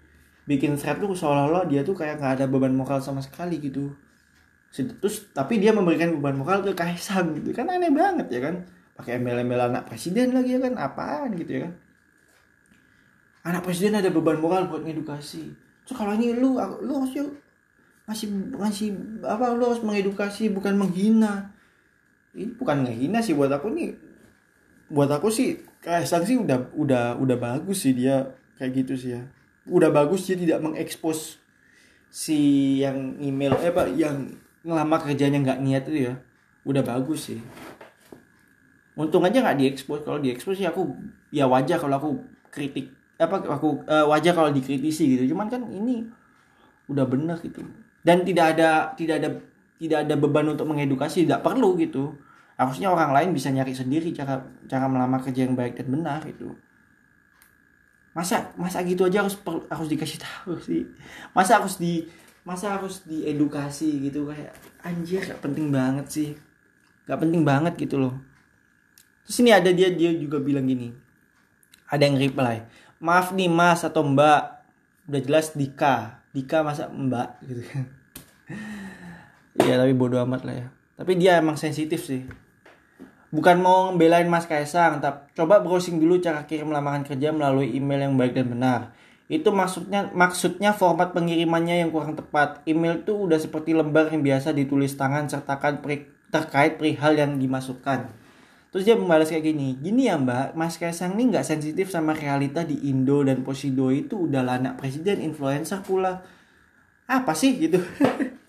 [0.43, 3.95] bikin thread tuh seolah-olah dia tuh kayak nggak ada beban moral sama sekali gitu.
[4.73, 7.55] Terus tapi dia memberikan beban moral ke Kaisang gitu.
[7.55, 8.67] Kan aneh banget ya kan?
[8.99, 10.75] Pakai embel-embel anak presiden lagi ya kan?
[10.75, 11.73] Apaan gitu ya kan?
[13.43, 15.55] Anak presiden ada beban moral buat ngedukasi.
[15.87, 17.27] So kalau ini lu lu harusnya
[18.03, 18.89] masih masih
[19.23, 21.55] apa lu harus mengedukasi bukan menghina.
[22.35, 23.95] Ini bukan ngehina sih buat aku nih.
[24.91, 28.23] Buat aku sih Kaisang sih udah udah udah bagus sih dia
[28.55, 29.23] kayak gitu sih ya
[29.69, 31.39] udah bagus dia tidak mengekspos
[32.13, 32.39] si
[32.83, 36.15] yang email eh pak yang ngelamar kerjanya nggak niat itu ya.
[36.63, 37.41] Udah bagus sih.
[38.95, 40.05] Untung aja nggak diekspos.
[40.07, 40.93] Kalau diekspos sih aku
[41.35, 42.11] ya wajar kalau aku
[42.53, 45.35] kritik apa aku uh, wajar kalau dikritisi gitu.
[45.35, 46.07] Cuman kan ini
[46.91, 47.63] udah bener gitu.
[48.03, 49.31] Dan tidak ada tidak ada
[49.79, 52.15] tidak ada beban untuk mengedukasi tidak perlu gitu.
[52.55, 56.55] Harusnya orang lain bisa nyari sendiri cara cara melamar kerja yang baik dan benar itu
[58.13, 59.37] masa masa gitu aja harus
[59.69, 60.85] harus dikasih tahu sih.
[61.33, 62.07] Masa harus di
[62.43, 64.53] masa harus diedukasi gitu kayak
[64.85, 66.29] anjir gak penting banget sih.
[67.09, 68.15] Gak penting banget gitu loh.
[69.25, 70.93] Terus ini ada dia dia juga bilang gini.
[71.89, 72.65] Ada yang reply
[73.03, 74.63] maaf nih mas atau mbak
[75.11, 76.23] udah jelas Dika.
[76.31, 77.43] Dika masa mbak?
[77.43, 77.85] Gitu kan.
[79.53, 80.67] Ya tapi bodoh amat lah ya.
[80.97, 82.25] Tapi dia emang sensitif sih
[83.33, 88.07] bukan mau ngebelain Mas Kaisang tapi coba browsing dulu cara kirim lamaran kerja melalui email
[88.07, 88.81] yang baik dan benar.
[89.33, 92.61] Itu maksudnya maksudnya format pengirimannya yang kurang tepat.
[92.69, 98.13] Email tuh udah seperti lembar yang biasa ditulis tangan sertakan peri, terkait perihal yang dimasukkan.
[98.73, 102.65] Terus dia membalas kayak gini gini ya mbak Mas Kaisang ini nggak sensitif sama realita
[102.65, 106.21] di Indo dan Posido itu udah anak presiden influencer pula.
[107.09, 107.57] Apa sih?
[107.57, 107.81] gitu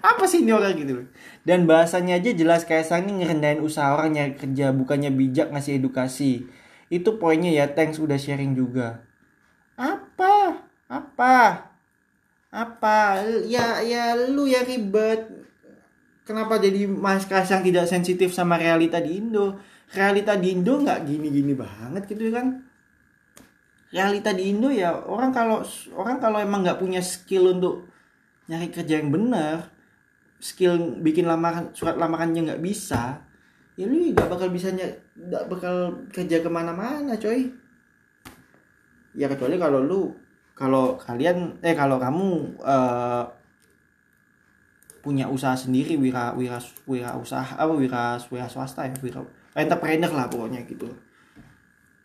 [0.00, 1.04] apa sih ini orang gitu?
[1.44, 5.80] Dan bahasanya aja jelas kayak saya ini ngerendahin usaha orang nyari kerja bukannya bijak ngasih
[5.80, 6.46] edukasi.
[6.90, 9.04] Itu poinnya ya thanks udah sharing juga.
[9.78, 10.66] Apa?
[10.90, 11.36] Apa?
[12.50, 12.98] Apa?
[13.46, 15.26] Ya ya lu ya ribet.
[16.26, 19.58] Kenapa jadi mas kasang tidak sensitif sama realita di Indo?
[19.90, 22.62] Realita di Indo nggak gini-gini banget gitu kan?
[23.90, 25.66] Realita di Indo ya orang kalau
[25.98, 27.89] orang kalau emang nggak punya skill untuk
[28.50, 29.70] nyari kerja yang benar
[30.42, 33.22] skill bikin lamaran surat lamarannya nggak bisa
[33.78, 37.48] ya lu nggak bakal bisa nggak bakal kerja ke mana-mana coy.
[39.16, 40.12] Ya kecuali kalau lu
[40.52, 43.24] kalau kalian eh kalau kamu uh,
[45.00, 49.24] punya usaha sendiri wira wira wira usaha apa wira wira swasta ya wira
[49.56, 50.92] entrepreneur lah pokoknya gitu.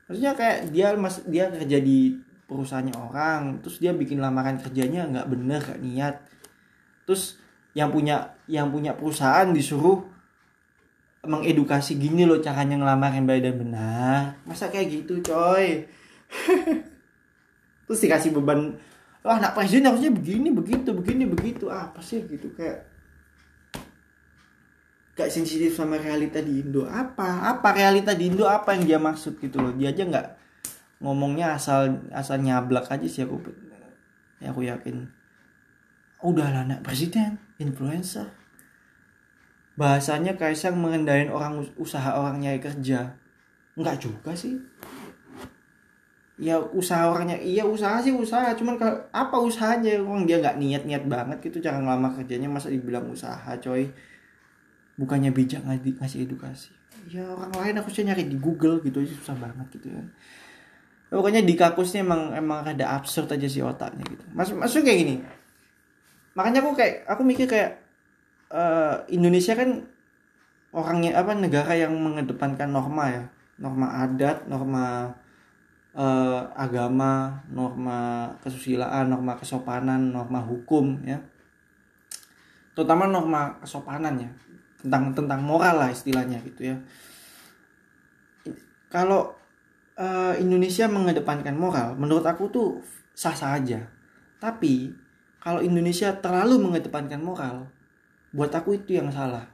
[0.07, 5.27] Maksudnya kayak dia mas dia kerja di perusahaannya orang terus dia bikin lamaran kerjanya nggak
[5.29, 6.15] bener gak niat.
[7.05, 7.37] Terus
[7.75, 10.05] yang punya yang punya perusahaan disuruh
[11.25, 14.19] mengedukasi gini loh caranya ngelamar yang baik dan benar.
[14.45, 15.89] Masa kayak gitu coy?
[17.85, 18.77] Terus dikasih beban
[19.25, 21.67] wah anak presiden harusnya begini begitu begini begitu.
[21.69, 22.85] Apa sih gitu kayak
[25.17, 26.85] gak sensitif sama realita di Indo.
[26.85, 27.57] Apa?
[27.57, 28.45] Apa realita di Indo?
[28.45, 29.73] Apa yang dia maksud gitu loh?
[29.73, 30.27] Dia aja nggak
[31.03, 33.39] ngomongnya asal asal nyablak aja sih aku
[34.39, 35.07] ya aku yakin.
[36.23, 38.31] Udah lah anak presiden influencer.
[39.75, 43.11] Bahasanya Kaisang mengendain orang usaha orang nyari kerja.
[43.75, 44.55] Enggak juga sih.
[46.35, 48.55] Ya usaha orangnya iya usaha sih usaha.
[48.55, 49.99] Cuman kalau apa usahanya?
[49.99, 52.47] Orang dia nggak niat niat banget gitu cara ngelamar kerjanya.
[52.47, 53.91] Masa dibilang usaha coy?
[54.95, 56.71] Bukannya bijak ngasih, ngasih edukasi?
[57.11, 60.03] Ya orang lain aku sih nyari di Google gitu aja susah banget gitu ya
[61.15, 64.23] pokoknya di kakusnya emang emang ada absurd aja sih otaknya gitu.
[64.35, 65.15] Mas maksud kayak gini.
[66.35, 67.79] Makanya aku kayak aku mikir kayak
[68.51, 69.87] uh, Indonesia kan
[70.75, 73.23] orangnya apa negara yang mengedepankan norma ya.
[73.55, 75.15] Norma adat norma
[75.95, 81.23] uh, agama norma kesusilaan norma kesopanan norma hukum ya.
[82.75, 84.29] Terutama norma kesopanan ya.
[84.83, 86.77] Tentang tentang moral lah istilahnya gitu ya.
[88.91, 89.44] Kalau
[89.99, 92.69] uh, Indonesia mengedepankan moral menurut aku tuh
[93.15, 93.87] sah sah aja.
[94.39, 94.91] Tapi
[95.39, 97.71] kalau Indonesia terlalu mengedepankan moral
[98.35, 99.47] buat aku itu yang salah.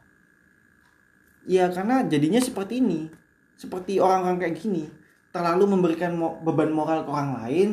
[1.46, 3.10] Ya karena jadinya seperti ini.
[3.58, 4.90] Seperti orang-orang kayak gini
[5.32, 7.70] terlalu memberikan mo beban moral ke orang lain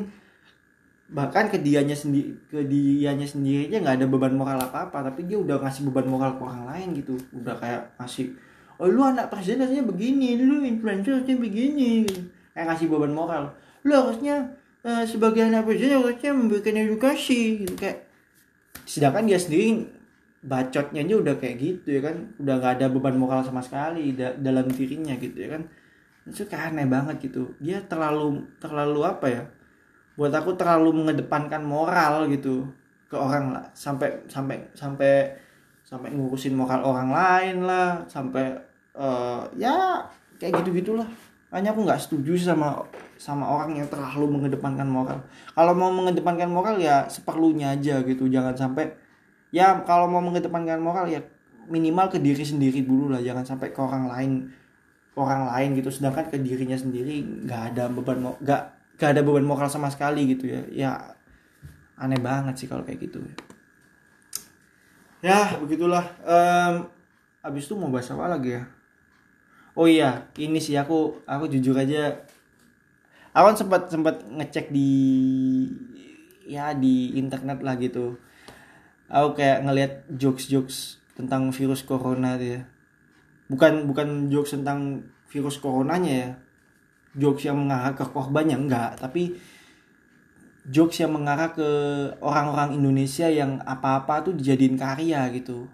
[1.08, 5.24] bahkan ke dianya sendiri ke dianya sendiri aja nggak ada beban moral apa apa tapi
[5.24, 7.16] dia udah ngasih beban moral ke orang lain gitu.
[7.32, 8.36] Udah kayak ngasih
[8.78, 12.06] oh lu anak presiden begini lu influencer begini
[12.58, 13.54] kayak ngasih beban moral.
[13.86, 14.50] Lu harusnya
[14.82, 18.10] uh, sebagai anak presiden harusnya memberikan edukasi gitu kayak.
[18.82, 19.86] Sedangkan dia sendiri
[20.42, 22.34] bacotnya aja udah kayak gitu ya kan?
[22.42, 25.70] Udah nggak ada beban moral sama sekali da dalam dirinya gitu ya kan?
[26.26, 27.54] Itu kayak aneh banget gitu.
[27.62, 29.42] Dia terlalu terlalu apa ya?
[30.18, 32.66] Buat aku terlalu mengedepankan moral gitu
[33.06, 33.70] ke orang lah.
[33.70, 35.30] Sampai sampai sampai
[35.86, 38.02] sampai ngurusin moral orang lain lah.
[38.10, 38.50] Sampai
[38.98, 40.02] uh, ya
[40.42, 41.06] kayak gitu gitulah
[41.48, 42.84] makanya aku nggak setuju sama
[43.16, 45.24] sama orang yang terlalu mengedepankan moral.
[45.56, 48.28] Kalau mau mengedepankan moral ya seperlunya aja gitu.
[48.28, 48.92] Jangan sampai
[49.50, 51.24] ya kalau mau mengedepankan moral ya
[51.66, 53.20] minimal ke diri sendiri dulu lah.
[53.24, 54.52] Jangan sampai ke orang lain
[55.16, 55.90] orang lain gitu.
[55.90, 58.62] Sedangkan ke dirinya sendiri nggak ada beban nggak
[58.98, 60.62] gak ada beban moral sama sekali gitu ya.
[60.70, 60.90] Ya
[61.98, 63.24] aneh banget sih kalau kayak gitu.
[65.24, 66.06] Ya begitulah.
[66.22, 66.86] Um,
[67.42, 68.77] abis itu mau bahas apa lagi ya
[69.78, 72.18] oh iya ini sih aku aku jujur aja
[73.30, 74.90] aku sempat sempat ngecek di
[76.48, 78.16] ya di internet lah gitu.
[79.08, 80.76] Aku kayak ngelihat jokes jokes
[81.14, 82.60] tentang virus corona tuh ya.
[83.46, 86.30] Bukan bukan jokes tentang virus coronanya ya.
[87.16, 89.36] Jokes yang mengarah ke korbannya enggak tapi
[90.68, 91.68] jokes yang mengarah ke
[92.20, 95.64] orang-orang Indonesia yang apa-apa tuh dijadiin karya gitu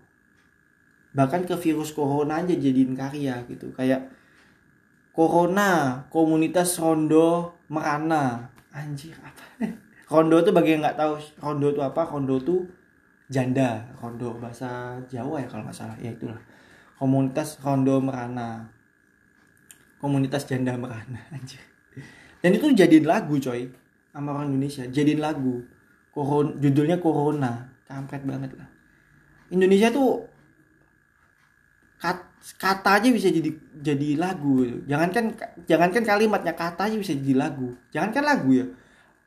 [1.14, 3.70] bahkan ke virus corona aja jadiin karya gitu.
[3.72, 4.10] Kayak
[5.14, 8.50] corona komunitas rondo merana.
[8.74, 9.62] Anjir apa?
[10.10, 12.02] Rondo tuh bagi yang nggak tahu rondo tuh apa?
[12.10, 12.66] Rondo tuh
[13.30, 13.86] janda.
[14.02, 15.96] Rondo bahasa Jawa ya kalau nggak salah.
[16.02, 16.36] Ya itulah.
[16.98, 18.66] Komunitas rondo merana.
[20.02, 21.62] Komunitas janda merana anjir.
[22.42, 23.70] Dan itu jadiin lagu coy
[24.10, 24.84] sama orang Indonesia.
[24.90, 25.62] Jadiin lagu.
[26.10, 27.70] Koron, judulnya Corona.
[27.86, 28.68] Kampret banget lah.
[29.54, 30.33] Indonesia tuh
[32.04, 32.18] kat,
[32.60, 33.50] kata aja bisa jadi
[33.80, 34.84] jadi lagu.
[34.84, 35.32] Jangankan
[35.64, 37.72] jangankan kalimatnya kata aja bisa jadi lagu.
[37.96, 38.66] Jangankan lagu ya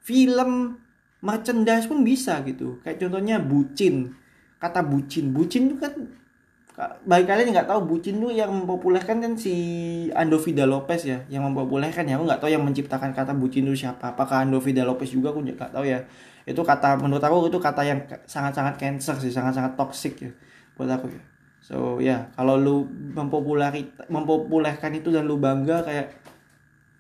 [0.06, 0.78] film
[1.26, 2.78] merchandise pun bisa gitu.
[2.86, 4.14] Kayak contohnya bucin.
[4.62, 5.94] Kata bucin bucin itu kan
[7.10, 9.54] bagi kalian nggak tahu bucin tuh yang mempopulerkan kan si
[10.14, 12.22] Ando Vida Lopez ya yang mempopulerkan ya.
[12.22, 14.14] Aku nggak tahu yang menciptakan kata bucin itu siapa.
[14.14, 16.06] Apakah Ando Vida Lopez juga aku nggak tahu ya.
[16.46, 20.32] Itu kata menurut aku itu kata yang sangat-sangat cancer sih sangat-sangat toxic ya
[20.78, 21.22] buat aku ya
[21.68, 26.16] so ya yeah, kalau lu mempopuleri mempopulerkan itu dan lu bangga kayak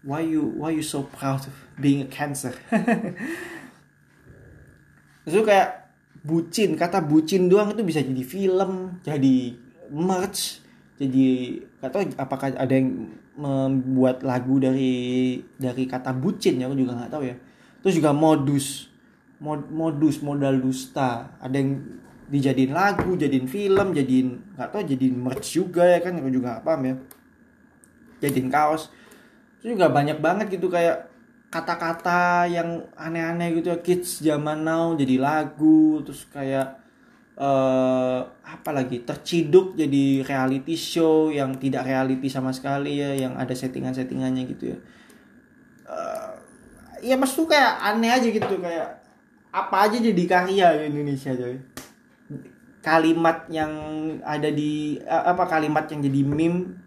[0.03, 2.51] why you why you so proud of being a cancer?
[5.27, 5.87] Itu kayak
[6.27, 9.55] bucin kata bucin doang itu bisa jadi film jadi
[9.87, 10.59] merch
[10.99, 11.27] jadi
[11.79, 13.07] atau apakah ada yang
[13.37, 17.35] membuat lagu dari dari kata bucin ya aku juga nggak tahu ya.
[17.85, 18.89] Terus juga modus
[19.37, 21.77] mod, modus modal dusta ada yang
[22.27, 26.65] dijadiin lagu jadiin film jadiin nggak tahu jadiin merch juga ya kan aku juga nggak
[26.67, 26.95] paham ya.
[28.27, 28.91] Jadiin kaos.
[29.59, 31.07] Itu juga banyak banget gitu kayak
[31.47, 33.79] kata-kata yang aneh-aneh gitu ya.
[33.79, 36.75] Kids zaman now jadi lagu terus kayak
[37.39, 43.55] uh, apa lagi terciduk jadi reality show yang tidak reality sama sekali ya yang ada
[43.55, 44.77] settingan-settingannya gitu ya.
[45.87, 46.35] Uh,
[46.99, 48.99] ya mas kayak aneh aja gitu kayak
[49.53, 51.55] apa aja jadi karya di Indonesia coy
[52.81, 53.71] kalimat yang
[54.21, 56.77] ada di uh, apa kalimat yang jadi meme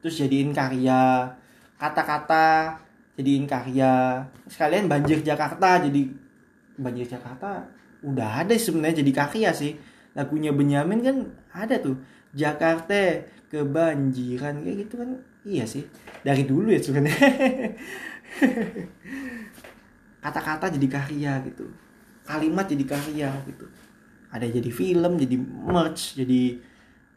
[0.00, 1.32] terus jadiin karya.
[1.78, 2.78] Kata-kata
[3.16, 4.24] jadiin karya.
[4.48, 6.08] Sekalian banjir Jakarta jadi
[6.74, 7.64] banjir Jakarta
[8.04, 9.72] udah ada sebenarnya jadi karya sih.
[10.14, 11.16] Lagunya Benyamin kan
[11.52, 11.98] ada tuh.
[12.34, 15.10] Jakarta kebanjiran kayak gitu kan.
[15.44, 15.84] Iya sih
[16.24, 17.20] dari dulu ya sebenarnya.
[20.24, 21.68] Kata-kata jadi karya gitu.
[22.24, 23.68] Kalimat jadi karya gitu
[24.34, 26.58] ada jadi film jadi merch jadi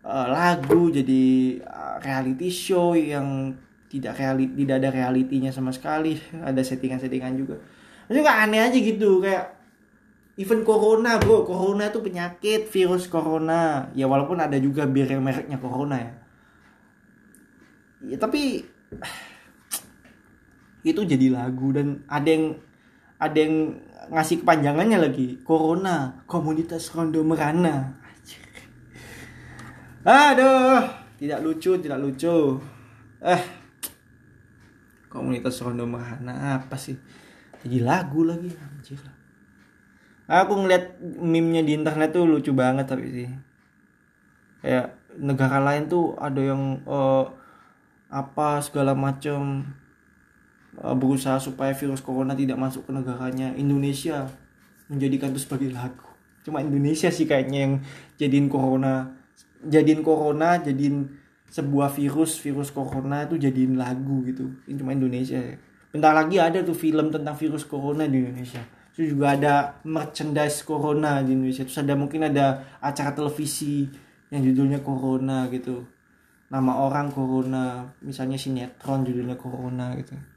[0.06, 3.58] uh, lagu jadi uh, reality show yang
[3.88, 6.20] tidak reality tidak ada realitinya sama sekali.
[6.32, 7.56] Ada settingan-settingan juga.
[8.08, 9.56] Itu juga aneh aja gitu kayak
[10.40, 11.48] even corona bro.
[11.48, 13.92] Corona itu penyakit virus corona.
[13.96, 16.14] Ya walaupun ada juga bir yang mereknya corona ya.
[18.14, 18.68] Ya tapi
[20.92, 22.46] itu jadi lagu dan ada yang
[23.18, 23.56] ada yang
[24.12, 25.40] ngasih kepanjangannya lagi.
[25.44, 27.98] Corona komunitas rondo merana.
[30.08, 30.84] Aduh
[31.18, 32.62] tidak lucu tidak lucu.
[33.20, 33.44] Eh
[35.08, 36.96] komunitas rondo merana apa sih?
[37.64, 39.02] Jadi lagu lagi anjir.
[40.28, 43.30] Aku ngeliat meme-nya di internet tuh lucu banget tapi sih.
[44.60, 47.26] Kayak negara lain tuh ada yang uh,
[48.12, 49.87] apa segala macam uh,
[50.78, 53.50] berusaha supaya virus corona tidak masuk ke negaranya.
[53.58, 54.30] Indonesia
[54.88, 56.06] menjadikan itu sebagai lagu.
[56.46, 57.74] Cuma Indonesia sih kayaknya yang
[58.16, 59.12] jadiin corona
[59.66, 61.10] jadiin corona jadiin
[61.50, 64.54] sebuah virus virus corona itu jadiin lagu gitu.
[64.70, 65.58] Ini cuma Indonesia ya.
[65.90, 68.62] Bentar lagi ada tuh film tentang virus corona di Indonesia.
[68.94, 71.66] Itu juga ada merchandise corona di Indonesia.
[71.66, 73.90] Terus ada mungkin ada acara televisi
[74.30, 75.90] yang judulnya corona gitu.
[76.54, 77.90] Nama orang corona.
[78.06, 80.37] Misalnya sinetron judulnya corona gitu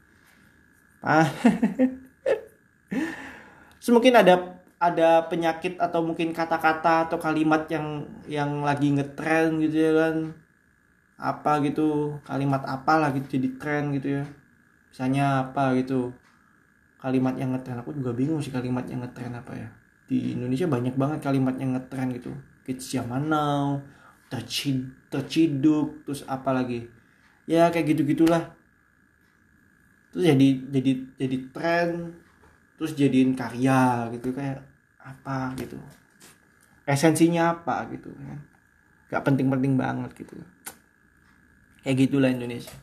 [3.89, 9.91] mungkin ada ada penyakit atau mungkin kata-kata atau kalimat yang yang lagi ngetren gitu ya
[9.93, 10.33] kan?
[11.21, 14.23] Apa gitu kalimat apa lah gitu jadi tren gitu ya?
[14.89, 16.13] Misalnya apa gitu?
[16.97, 19.69] Kalimat yang ngetren aku juga bingung sih kalimat yang ngetren apa ya.
[20.05, 22.33] Di Indonesia banyak banget kalimat yang ngetren gitu.
[22.65, 23.81] Kids zaman now
[24.29, 26.89] tercid terciduk terus apa lagi?
[27.45, 28.53] Ya kayak gitu gitulah
[30.11, 31.89] terus jadi jadi jadi tren
[32.75, 34.59] terus jadiin karya gitu kayak
[34.99, 35.79] apa gitu.
[36.85, 38.39] Esensinya apa gitu kan.
[39.11, 40.35] Gak penting-penting banget gitu.
[41.85, 42.73] Kayak gitulah Indonesia.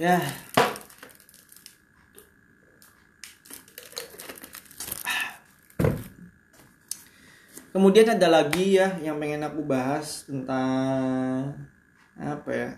[0.00, 0.20] Ya.
[7.72, 11.56] Kemudian ada lagi ya yang pengen aku bahas tentang
[12.20, 12.70] apa ya?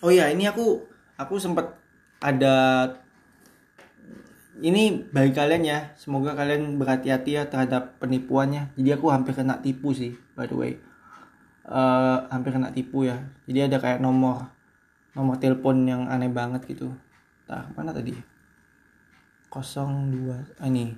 [0.00, 0.84] Oh ya, ini aku
[1.20, 1.76] aku sempat
[2.20, 2.88] ada
[4.60, 5.78] ini bagi kalian ya.
[5.96, 8.72] Semoga kalian berhati-hati ya terhadap penipuannya.
[8.76, 10.72] Jadi aku hampir kena tipu sih, by the way.
[11.64, 13.20] Uh, hampir kena tipu ya.
[13.44, 14.48] Jadi ada kayak nomor
[15.12, 16.92] nomor telepon yang aneh banget gitu.
[17.44, 18.30] Tah, mana tadi?
[19.50, 20.94] 02 ah, ini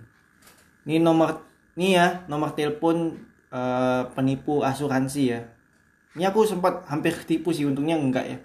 [0.84, 1.40] ini nomor
[1.74, 3.16] ini ya nomor telepon
[3.48, 5.40] uh, penipu asuransi ya
[6.12, 8.38] ini aku sempat hampir ketipu sih untungnya enggak ya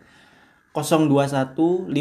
[0.75, 1.91] 021 508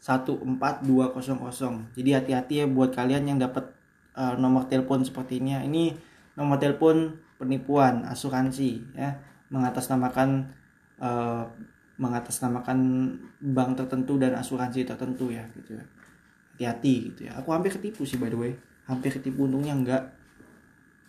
[0.00, 3.68] 14200 jadi hati-hati ya buat kalian yang dapat
[4.16, 5.60] uh, nomor telepon seperti ini ya.
[5.60, 5.92] ini
[6.34, 9.16] nomor telepon penipuan asuransi ya.
[9.50, 10.46] Mengatasnamakan
[11.02, 11.44] uh,
[12.00, 12.78] mengatasnamakan
[13.40, 15.84] bank tertentu dan asuransi tertentu ya gitu ya.
[16.54, 17.36] Hati-hati gitu ya.
[17.40, 18.52] Aku hampir ketipu sih by the way.
[18.86, 20.02] Hampir ketipu untungnya enggak.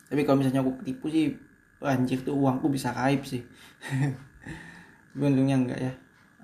[0.07, 1.35] Tapi kalau misalnya aku ketipu sih
[1.81, 3.41] anjir tuh uangku bisa kaib sih
[5.15, 5.93] untungnya enggak ya?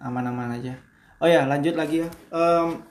[0.03, 0.75] Aman-aman aja.
[1.17, 2.09] Oh ya lanjut lagi ya.
[2.29, 2.83] Um,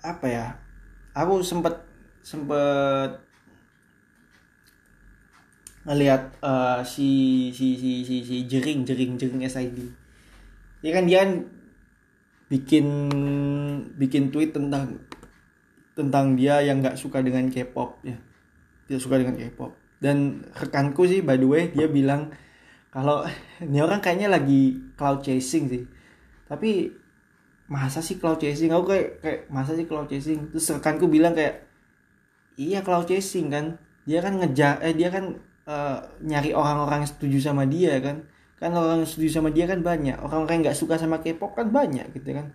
[0.00, 0.46] apa ya?
[1.12, 1.74] Aku sempet
[2.22, 3.18] sempet
[5.84, 9.80] ngelihat uh, si, si si si si jering jering jering SID
[10.84, 11.48] ya kan dia kan
[12.52, 13.08] bikin
[13.96, 15.00] bikin tweet tentang
[15.96, 18.16] tentang dia yang nggak suka dengan K-pop ya.
[18.88, 22.32] Tidak suka dengan K-pop dan rekanku sih by the way dia bilang
[22.90, 23.22] kalau
[23.64, 25.82] ini orang kayaknya lagi cloud chasing sih.
[26.50, 26.90] Tapi
[27.70, 28.74] masa sih cloud chasing?
[28.74, 30.50] Aku kayak kayak masa sih cloud chasing?
[30.50, 31.62] Terus rekanku bilang kayak
[32.58, 33.78] iya cloud chasing kan.
[34.08, 35.38] Dia kan ngejar eh dia kan
[35.70, 38.26] uh, nyari orang-orang yang setuju sama dia kan.
[38.58, 40.18] Kan orang setuju sama dia kan banyak.
[40.18, 42.50] Orang-orang yang nggak suka sama K-pop kan banyak gitu kan.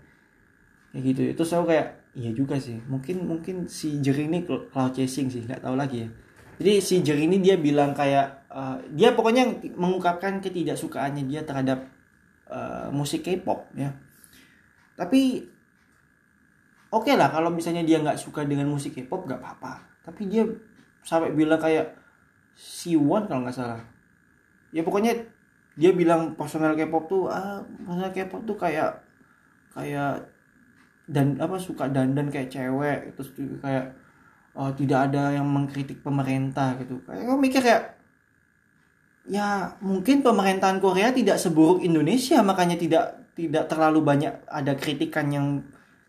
[0.91, 1.21] Kayak gitu.
[1.31, 1.87] Itu saya kayak
[2.17, 2.81] iya juga sih.
[2.89, 5.47] Mungkin mungkin si Jerry ini cloud chasing sih.
[5.47, 6.24] Nggak tahu lagi ya
[6.55, 11.83] jadi si Jerry ini dia bilang kayak uh, dia pokoknya mengungkapkan ketidaksukaannya dia terhadap
[12.47, 13.91] uh, musik K-pop ya.
[14.95, 15.43] Tapi
[16.95, 19.83] oke okay lah kalau misalnya dia nggak suka dengan musik K-pop nggak apa-apa.
[20.07, 20.47] Tapi dia
[21.03, 21.91] sampai bilang kayak
[22.55, 23.83] si One kalau nggak salah.
[24.71, 25.11] Ya pokoknya
[25.75, 28.95] dia bilang personal K-pop tuh ah personal K-pop tuh kayak
[29.75, 30.23] kayak
[31.11, 33.29] dan apa suka dandan kayak cewek terus
[33.59, 33.91] kayak
[34.55, 37.03] oh, tidak ada yang mengkritik pemerintah gitu.
[37.03, 37.83] Kayak gue mikir kayak
[39.25, 45.47] ya mungkin pemerintahan Korea tidak seburuk Indonesia makanya tidak tidak terlalu banyak ada kritikan yang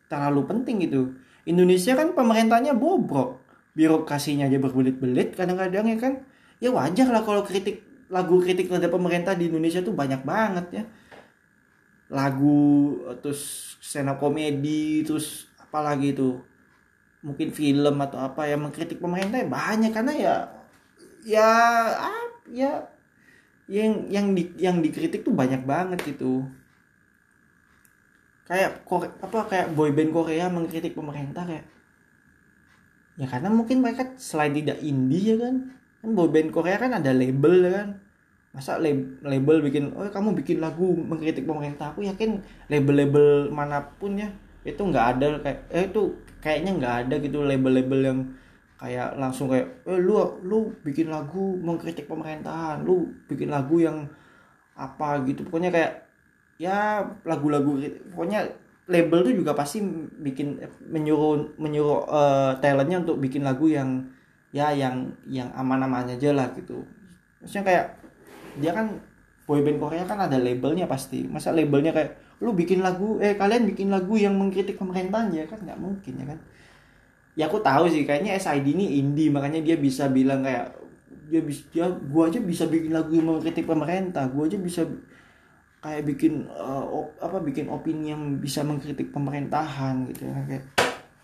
[0.07, 1.18] terlalu penting gitu.
[1.47, 3.42] Indonesia kan pemerintahnya bobrok.
[3.76, 6.14] Birokrasinya aja berbelit-belit kadang-kadang ya kan?
[6.62, 10.84] Ya wajar lah kalau kritik lagu kritik terhadap pemerintah di Indonesia tuh banyak banget ya.
[12.09, 16.40] Lagu terus stand komedi terus apalagi itu
[17.25, 19.93] mungkin film atau apa yang mengkritik pemerintah ya banyak.
[19.93, 20.35] Karena ya
[21.27, 21.51] ya
[21.97, 22.73] ah, ya
[23.67, 26.47] yang yang di, yang dikritik tuh banyak banget gitu.
[28.47, 28.87] Kayak
[29.23, 31.67] apa kayak boyband Korea mengkritik pemerintah kayak
[33.17, 35.73] ya karena mungkin mereka selain tidak indie ya kan
[36.05, 37.89] kan boyband Korea kan ada label ya kan.
[38.55, 41.93] Masa label bikin oh kamu bikin lagu mengkritik pemerintah.
[41.93, 42.41] Aku yakin
[42.71, 44.31] label-label mana pun ya
[44.67, 46.03] itu nggak ada kayak eh itu
[46.47, 48.20] kayaknya nggak ada gitu label-label yang
[48.78, 54.07] kayak langsung kayak eh lu lu bikin lagu mengkritik pemerintahan lu bikin lagu yang
[54.78, 55.42] apa gitu.
[55.42, 55.92] Pokoknya kayak
[56.57, 57.82] ya lagu-lagu
[58.14, 58.47] pokoknya
[58.86, 59.82] label tuh juga pasti
[60.22, 64.07] bikin menyuruh menyuruh uh, talentnya untuk bikin lagu yang
[64.55, 66.86] ya yang yang aman-aman aja lah gitu.
[67.42, 67.86] Maksudnya kayak
[68.62, 69.03] dia kan
[69.51, 71.26] boyband Korea kan ada labelnya pasti.
[71.26, 75.57] Masa labelnya kayak lu bikin lagu eh kalian bikin lagu yang mengkritik pemerintahan ya kan
[75.61, 76.39] nggak mungkin ya kan?
[77.37, 80.72] Ya aku tahu sih kayaknya SID ini indie makanya dia bisa bilang kayak
[81.26, 84.84] dia bisa dia gua aja bisa bikin lagu yang mengkritik pemerintah gua aja bisa
[85.80, 90.64] kayak bikin uh, op, apa bikin opini yang bisa mengkritik pemerintahan gitu ya kayak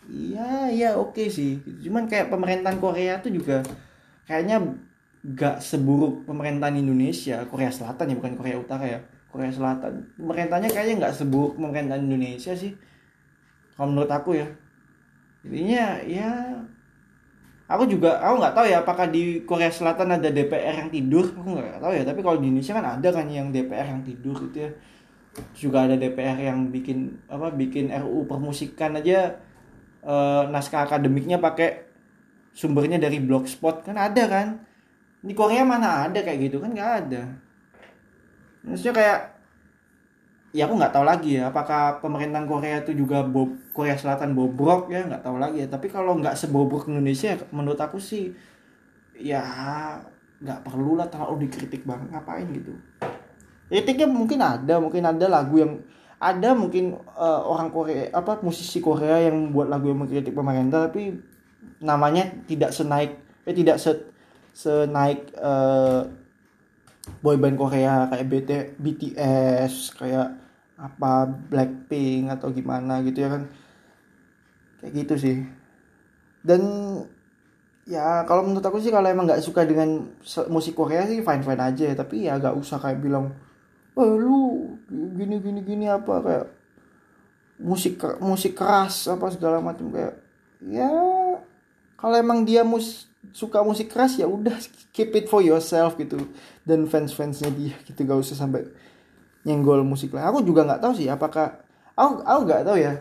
[0.09, 1.61] iya iya oke okay sih.
[1.85, 3.61] Cuman kayak pemerintahan Korea tuh juga
[4.25, 4.63] kayaknya
[5.23, 9.01] gak seburuk pemerintahan Indonesia Korea Selatan ya bukan Korea Utara ya
[9.33, 10.05] Korea Selatan.
[10.21, 12.77] Pemerintahnya kayaknya nggak seburuk pemerintahan Indonesia sih.
[13.73, 14.47] Kalau menurut aku ya.
[15.43, 16.31] Jadinya ya
[17.67, 21.33] aku juga aku nggak tahu ya apakah di Korea Selatan ada DPR yang tidur.
[21.33, 22.05] Aku nggak tahu ya.
[22.05, 24.71] Tapi kalau di Indonesia kan ada kan yang DPR yang tidur gitu ya.
[25.57, 29.41] Juga ada DPR yang bikin apa bikin RUU permusikan aja
[30.05, 31.89] eh, naskah akademiknya pakai
[32.53, 33.89] sumbernya dari blogspot.
[33.89, 34.61] Kan ada kan?
[35.25, 36.61] Di Korea mana ada kayak gitu?
[36.61, 37.52] Kan nggak ada
[38.63, 39.19] maksudnya kayak
[40.53, 44.93] ya aku nggak tahu lagi ya apakah pemerintahan Korea itu juga bob Korea Selatan bobrok
[44.93, 45.69] ya nggak tahu lagi ya.
[45.69, 48.37] Tapi kalau nggak sebobrok Indonesia menurut aku sih
[49.17, 49.43] ya
[50.43, 52.77] nggak perlu lah terlalu dikritik banget ngapain gitu.
[53.73, 55.81] Kritiknya mungkin ada mungkin ada lagu yang
[56.23, 61.19] ada mungkin uh, orang Korea apa musisi Korea yang buat lagu yang mengkritik pemerintah tapi
[61.83, 63.91] namanya tidak senaik eh tidak se
[64.55, 66.07] senaik uh,
[67.23, 70.39] boyband Korea kayak BT, BTS kayak
[70.79, 73.43] apa Blackpink atau gimana gitu ya kan.
[74.83, 75.37] Kayak gitu sih.
[76.43, 76.63] Dan
[77.87, 80.11] ya kalau menurut aku sih kalau emang nggak suka dengan
[80.51, 81.87] musik Korea sih fine fine aja.
[81.95, 83.35] Tapi ya gak usah kayak bilang
[83.93, 84.41] oh lu
[84.91, 86.47] gini gini gini apa kayak
[87.61, 90.17] musik musik keras apa segala macam kayak
[90.65, 90.89] ya
[91.95, 94.57] kalau emang dia mus suka musik keras ya udah
[94.91, 96.19] keep it for yourself gitu
[96.63, 98.67] dan fans fansnya dia gitu gak usah sampai
[99.43, 101.63] nyenggol musik lah aku juga nggak tahu sih apakah
[101.97, 102.95] aku aku nggak tahu ya.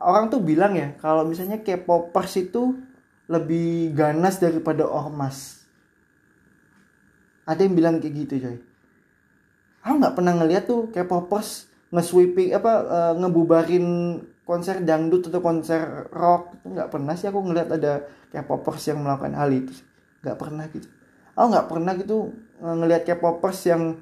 [0.00, 2.80] Orang tuh bilang ya kalau misalnya K-popers itu
[3.28, 5.60] lebih ganas daripada ormas.
[7.44, 8.58] Ada yang bilang kayak gitu coy.
[9.84, 13.86] Aku nggak pernah ngeliat tuh K-popers nge-sweeping apa uh, ngebubarin
[14.48, 16.56] konser dangdut atau konser rock.
[16.64, 19.74] Nggak pernah sih aku ngeliat ada K-popers yang melakukan hal itu
[20.20, 20.99] nggak pernah gitu
[21.40, 23.96] aku nggak pernah gitu eh, ngeliat K-popers yang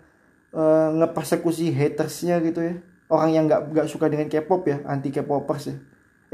[0.50, 2.74] uh, ngepersekusi hatersnya gitu ya.
[3.08, 5.76] Orang yang nggak nggak suka dengan K-pop ya anti K-popers ya.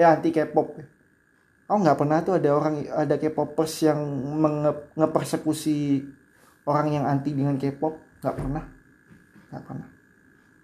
[0.00, 0.84] Ya anti K-pop ya.
[1.68, 4.00] Oh nggak pernah tuh ada orang ada K-popers yang
[4.96, 6.02] ngepersekusi
[6.64, 8.00] orang yang anti dengan K-pop.
[8.24, 8.64] Nggak pernah.
[9.52, 9.88] Nggak pernah.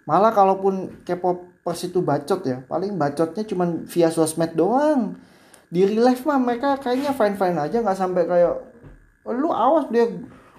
[0.09, 5.15] Malah kalaupun K-popers itu bacot ya paling bacotnya cuman via sosmed doang.
[5.71, 8.70] Di real mah mereka kayaknya fine fine aja nggak sampai kayak
[9.27, 10.09] lu awas dia.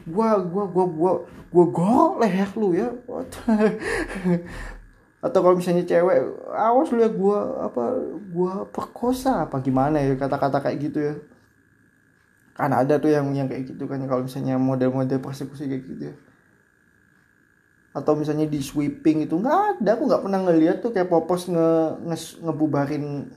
[0.07, 1.13] Gua gua gua gua
[1.51, 2.91] gua gorok leher lu ya.
[5.23, 6.19] Atau kalau misalnya cewek
[6.51, 7.85] awas lu ya gua apa
[8.31, 11.15] gua perkosa apa gimana ya kata-kata kayak gitu ya.
[12.55, 16.15] Kan ada tuh yang yang kayak gitu kan kalau misalnya model-model persekusi kayak gitu ya.
[17.93, 19.91] Atau misalnya di sweeping itu nggak ada.
[19.95, 21.71] Aku nggak pernah ngeliat tuh kayak popos nge,
[22.09, 23.29] nge ngebubarin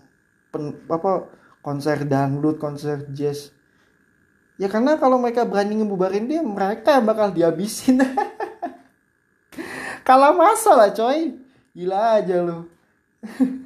[0.50, 1.28] pen, apa
[1.60, 3.55] konser dangdut konser jazz
[4.56, 8.04] ya karena kalau mereka berani ngebubarin dia mereka bakal dihabisin.
[10.08, 11.34] Kalah masa lah coy.
[11.74, 12.70] Gila aja lu.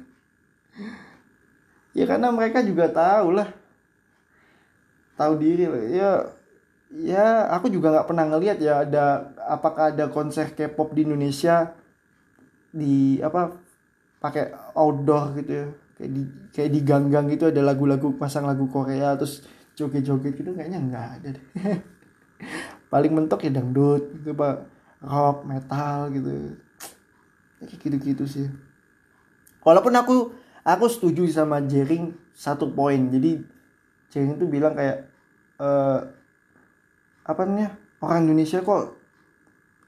[1.90, 3.50] Ya karena mereka juga tahu lah.
[5.18, 5.84] Tahu diri lah.
[5.90, 6.10] Ya
[6.90, 11.74] ya aku juga nggak pernah ngelihat ya ada apakah ada konser K-pop di Indonesia
[12.70, 13.58] di apa
[14.22, 15.66] pakai outdoor gitu ya.
[15.98, 16.22] Kayak di
[16.54, 19.42] kayak di gang-gang gitu ada lagu-lagu pasang lagu Korea terus
[19.80, 21.46] joget-joget gitu kayaknya nggak ada deh.
[22.92, 24.68] Paling mentok ya dangdut gitu pak.
[25.00, 26.60] Rock metal gitu.
[27.64, 28.46] Kayak gitu-gitu sih.
[29.64, 30.16] Walaupun aku
[30.60, 33.08] aku setuju sama Jering satu poin.
[33.08, 33.40] Jadi
[34.12, 35.08] Jering itu bilang kayak
[35.56, 36.04] uh,
[37.24, 38.96] apa namanya orang Indonesia kok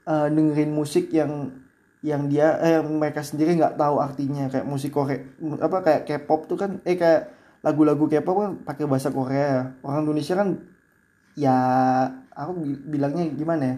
[0.09, 1.61] uh, dengerin musik yang
[2.03, 4.49] yang dia eh mereka sendiri nggak tahu artinya.
[4.49, 5.21] Kayak musik Korea
[5.61, 9.73] apa kayak K-pop tuh kan eh kayak lagu-lagu K-pop kan pakai bahasa Korea.
[9.81, 10.59] Orang Indonesia kan
[11.33, 11.55] ya
[12.35, 12.51] aku
[12.91, 13.75] bilangnya gimana ya?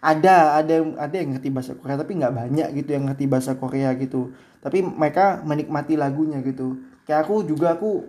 [0.00, 3.52] Ada ada yang ada yang ngerti bahasa Korea tapi nggak banyak gitu yang ngerti bahasa
[3.60, 4.32] Korea gitu.
[4.64, 6.80] Tapi mereka menikmati lagunya gitu.
[7.04, 8.08] Kayak aku juga aku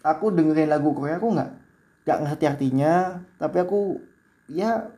[0.00, 1.50] aku dengerin lagu Korea aku nggak
[2.08, 3.20] nggak ngerti artinya.
[3.36, 4.00] Tapi aku
[4.48, 4.88] ya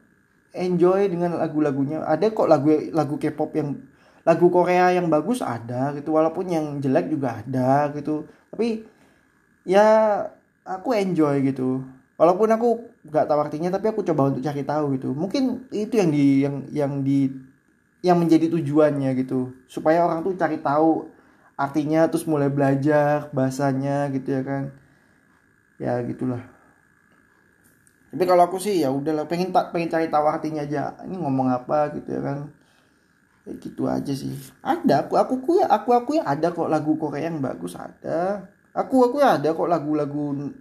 [0.55, 2.07] enjoy dengan lagu-lagunya.
[2.07, 3.83] Ada kok lagu lagu K-pop yang
[4.23, 6.15] lagu Korea yang bagus ada gitu.
[6.15, 8.31] Walaupun yang jelek juga ada gitu.
[8.53, 8.96] Tapi
[9.67, 9.87] ya
[10.63, 11.83] aku enjoy gitu.
[12.17, 12.69] Walaupun aku
[13.05, 15.13] nggak tahu artinya tapi aku coba untuk cari tahu gitu.
[15.13, 17.29] Mungkin itu yang di yang yang di
[18.01, 19.53] yang menjadi tujuannya gitu.
[19.69, 21.11] Supaya orang tuh cari tahu
[21.59, 24.63] artinya terus mulai belajar bahasanya gitu ya kan.
[25.77, 26.41] Ya gitulah.
[28.17, 30.97] Tapi kalau aku sih ya udahlah pengen tak pengen cari tahu artinya aja.
[31.05, 32.39] Ini ngomong apa gitu ya kan.
[33.45, 34.33] Ya gitu aja sih.
[34.65, 38.49] Ada aku aku aku ya aku aku ya ada kok lagu Korea yang bagus ada
[38.77, 40.53] aku aku ya ada kok lagu-lagu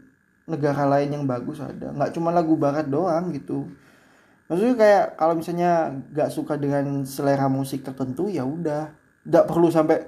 [0.47, 1.91] negara lain yang bagus ada.
[1.91, 3.67] Nggak cuma lagu barat doang gitu.
[4.47, 5.71] Maksudnya kayak kalau misalnya
[6.13, 8.93] nggak suka dengan selera musik tertentu ya udah.
[9.25, 10.05] Nggak perlu sampai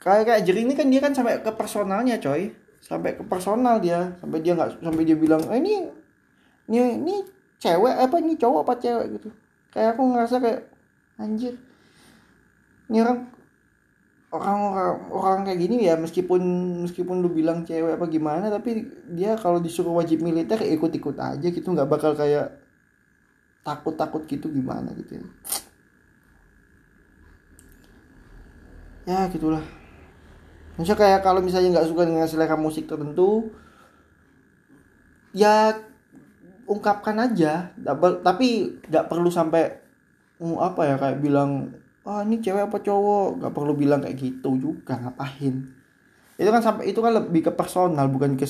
[0.00, 2.54] kayak kayak jering ini kan dia kan sampai ke personalnya coy.
[2.80, 4.14] Sampai ke personal dia.
[4.20, 5.74] Sampai dia nggak sampai dia bilang eh, ini
[6.70, 7.14] ini ini
[7.58, 8.16] cewek apa?
[8.20, 9.06] Ini cowok apa cewek?
[9.16, 9.28] gitu.
[9.72, 10.60] Kayak aku ngerasa kayak
[11.16, 11.54] anjir.
[12.92, 13.39] Ini orang
[14.30, 14.58] orang
[15.10, 16.38] orang kayak gini ya meskipun
[16.86, 21.48] meskipun lu bilang cewek apa gimana tapi dia kalau disuruh wajib militer ikut ikut aja
[21.50, 21.66] gitu.
[21.74, 22.54] Nggak bakal kayak
[23.66, 25.24] takut takut gitu gimana gitu ya.
[29.10, 29.66] Ya gitulah.
[30.78, 33.50] Maksudnya kayak kalau misalnya nggak suka dengan selera musik tertentu
[35.34, 35.74] ya
[36.70, 37.74] ungkapkan aja.
[38.22, 39.82] Tapi nggak perlu sampai
[40.38, 41.74] mau apa ya kayak bilang
[42.06, 43.42] oh, ini cewek apa cowok?
[43.42, 45.54] Nggak perlu bilang kayak gitu juga ngapain?
[46.40, 48.48] Itu kan sampai itu kan lebih ke personal bukan ke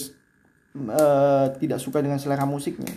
[0.79, 2.95] uh, tidak suka dengan selera musiknya.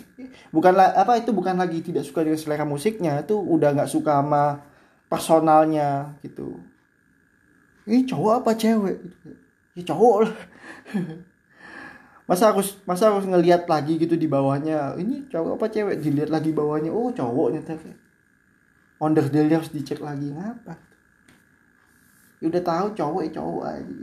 [0.54, 4.62] Bukanlah apa itu bukan lagi tidak suka dengan selera musiknya itu udah nggak suka sama
[5.10, 6.62] personalnya gitu.
[7.84, 8.96] Ini cowok apa cewek?
[9.74, 10.34] Ya cowok lah.
[12.30, 16.00] Masa harus masa harus ngelihat lagi gitu di bawahnya ini cowok apa cewek?
[16.00, 17.92] Dilihat lagi bawahnya oh cowok ternyata
[19.04, 20.32] onder deal harus dicek lagi.
[20.32, 20.74] Ngapa?
[22.40, 23.96] Ya udah tahu cowok ya cowok aja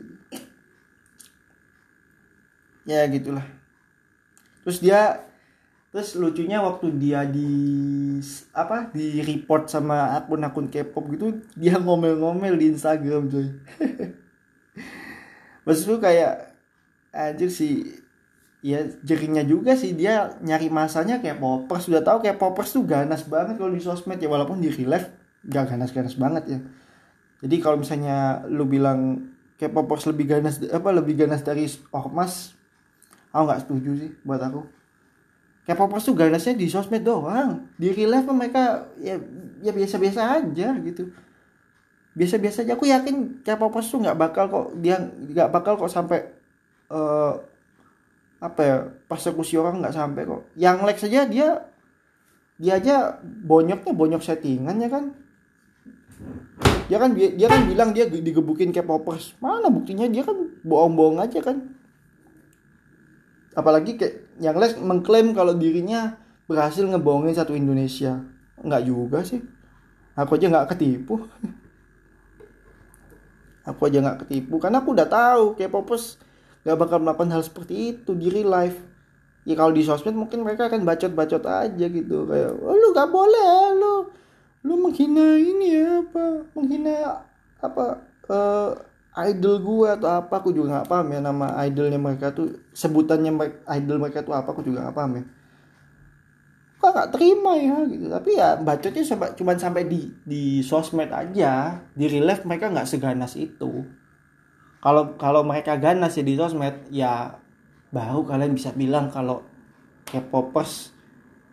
[2.85, 3.45] ya gitulah.
[4.65, 5.25] Terus dia
[5.91, 7.51] terus lucunya waktu dia di
[8.55, 13.47] apa di report sama akun-akun K-pop gitu dia ngomel-ngomel di Instagram coy.
[15.65, 16.55] Maksudku kayak
[17.11, 18.01] anjir sih
[18.61, 23.25] ya jeringnya juga sih dia nyari masanya kayak popers sudah tahu kayak popers tuh ganas
[23.25, 25.09] banget kalau di sosmed ya walaupun di real life
[25.49, 26.59] gak ganas-ganas banget ya.
[27.41, 32.53] Jadi kalau misalnya lu bilang kayak popers lebih ganas apa lebih ganas dari ormas
[33.33, 34.61] aku nggak setuju sih buat aku.
[35.65, 37.65] Kayak popers tuh ganasnya di sosmed doang.
[37.81, 39.17] Di real life mereka ya
[39.65, 41.09] ya biasa-biasa aja gitu.
[42.13, 42.77] Biasa-biasa aja.
[42.77, 46.29] Aku yakin kayak popers tuh nggak bakal kok dia nggak bakal kok sampai
[46.93, 47.41] uh,
[48.41, 50.49] apa ya persekusi orang nggak sampai kok.
[50.57, 51.49] Yang like saja dia
[52.57, 55.13] dia aja bonyoknya bonyok settingan ya kan.
[56.89, 60.09] Dia kan dia kan bilang dia digebukin kayak popers mana buktinya?
[60.09, 60.35] Dia kan
[60.65, 61.69] bohong-bohong aja kan.
[63.53, 66.17] Apalagi kayak yang les mengklaim kalau dirinya
[66.49, 68.25] berhasil ngebohongin satu Indonesia.
[68.57, 69.45] Nggak juga sih.
[70.17, 71.29] Aku aja nggak ketipu.
[73.69, 74.57] Aku aja nggak ketipu.
[74.57, 75.69] Karena aku udah tahu kayak
[76.61, 78.77] popers gak bakal melakukan hal seperti itu di real life.
[79.41, 82.29] Ya kalau di sosmed mungkin mereka akan bacot-bacot aja gitu.
[82.29, 83.95] Kayak oh, lu gak boleh lu
[84.61, 87.25] lu menghina ini ya apa menghina
[87.57, 87.97] apa
[88.29, 88.77] uh,
[89.25, 90.33] idol gua atau apa.
[90.37, 93.33] Aku juga nggak paham ya nama idolnya mereka tuh sebutannya
[93.81, 95.23] idol mereka tuh apa aku juga nggak paham ya.
[96.77, 98.05] Kok nggak terima ya gitu.
[98.05, 99.03] Tapi ya bacotnya
[99.33, 101.81] cuman sampai di di sosmed aja.
[101.97, 104.00] Di real life mereka nggak seganas itu
[104.81, 107.37] kalau kalau mereka ganas ya di sosmed ya
[107.93, 109.45] baru kalian bisa bilang kalau
[110.09, 110.91] K-popers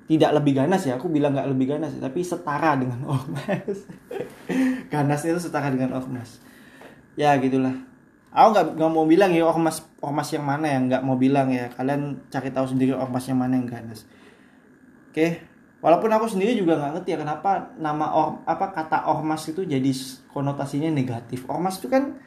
[0.09, 0.97] tidak lebih ganas ya.
[0.97, 3.85] Aku bilang nggak lebih ganas tapi setara dengan ormas.
[4.89, 6.41] Ganasnya itu setara dengan ormas.
[7.15, 7.77] Ya gitulah.
[8.33, 10.79] Aku nggak nggak mau bilang ya ormas ormas yang mana ya.
[10.81, 11.69] Nggak mau bilang ya.
[11.69, 14.09] Kalian cari tahu sendiri ormas yang mana yang ganas.
[15.13, 15.45] Oke.
[15.79, 19.93] Walaupun aku sendiri juga nggak ngerti ya kenapa nama or apa kata ormas itu jadi
[20.33, 21.47] konotasinya negatif.
[21.47, 22.19] Ormas itu kan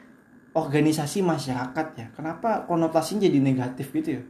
[0.51, 2.07] organisasi masyarakat ya.
[2.11, 4.23] Kenapa konotasinya jadi negatif gitu ya?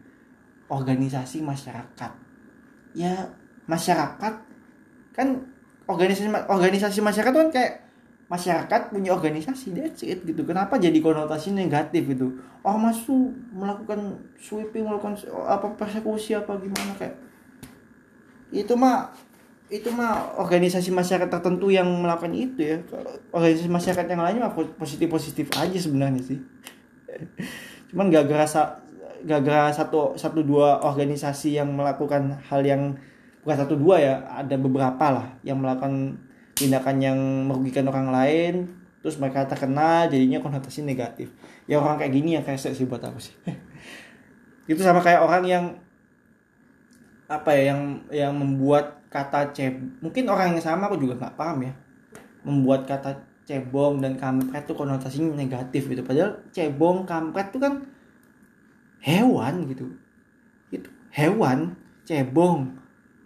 [0.70, 2.12] Organisasi masyarakat.
[2.94, 3.34] Ya
[3.66, 4.34] masyarakat
[5.12, 5.28] kan
[5.88, 7.74] organisasi organisasi masyarakat kan kayak
[8.32, 10.48] masyarakat punya organisasi that's it gitu.
[10.48, 12.40] Kenapa jadi konotasi negatif gitu?
[12.64, 15.20] Oh masuk melakukan sweeping melakukan
[15.50, 17.18] apa persekusi apa gimana kayak?
[18.54, 19.12] Itu mah
[19.72, 22.78] itu mah organisasi masyarakat tertentu yang melakukan itu ya.
[23.32, 26.44] Organisasi masyarakat yang lainnya mah positif positif aja sebenarnya sih.
[27.90, 28.84] Cuman gak gerasa
[29.24, 33.00] gak gara satu satu dua organisasi yang melakukan hal yang
[33.48, 36.20] bukan satu dua ya ada beberapa lah yang melakukan
[36.52, 37.18] tindakan yang
[37.48, 38.54] merugikan orang lain
[39.02, 41.32] terus mereka terkena jadinya konotasi negatif.
[41.64, 43.34] Ya orang kayak gini yang kayak sih buat aku sih.
[44.72, 45.66] Itu sama kayak orang yang
[47.32, 51.68] apa ya yang yang membuat kata ceb mungkin orang yang sama aku juga nggak paham
[51.68, 51.74] ya.
[52.48, 53.12] Membuat kata
[53.44, 56.02] cebong dan kampret itu konotasinya negatif gitu.
[56.02, 57.84] Padahal cebong kampret itu kan
[59.04, 59.86] hewan gitu.
[60.72, 61.76] Itu hewan
[62.08, 62.80] cebong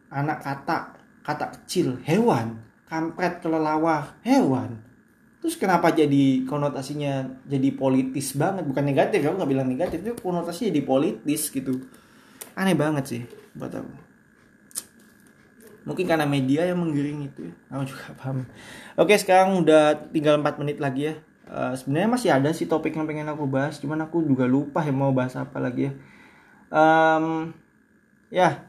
[0.09, 2.65] anak kata kata kecil hewan.
[2.89, 4.81] Kampret kelelawar hewan.
[5.41, 8.65] Terus kenapa jadi konotasinya jadi politis banget?
[8.65, 11.85] Bukan negatif aku nggak bilang negatif itu konotasinya jadi politis gitu.
[12.57, 13.21] Aneh banget sih
[13.53, 14.04] buat aku
[15.85, 17.53] mungkin karena media yang menggiring itu ya.
[17.77, 18.49] Aku juga paham.
[18.97, 21.15] Oke sekarang udah tinggal 4 menit lagi ya.
[21.45, 24.89] Uh, sebenarnya masih ada sih topik yang pengen aku bahas cuman aku juga lupa ya
[24.89, 25.93] mau bahas apa lagi ya.
[26.73, 27.53] Um,
[28.33, 28.65] ya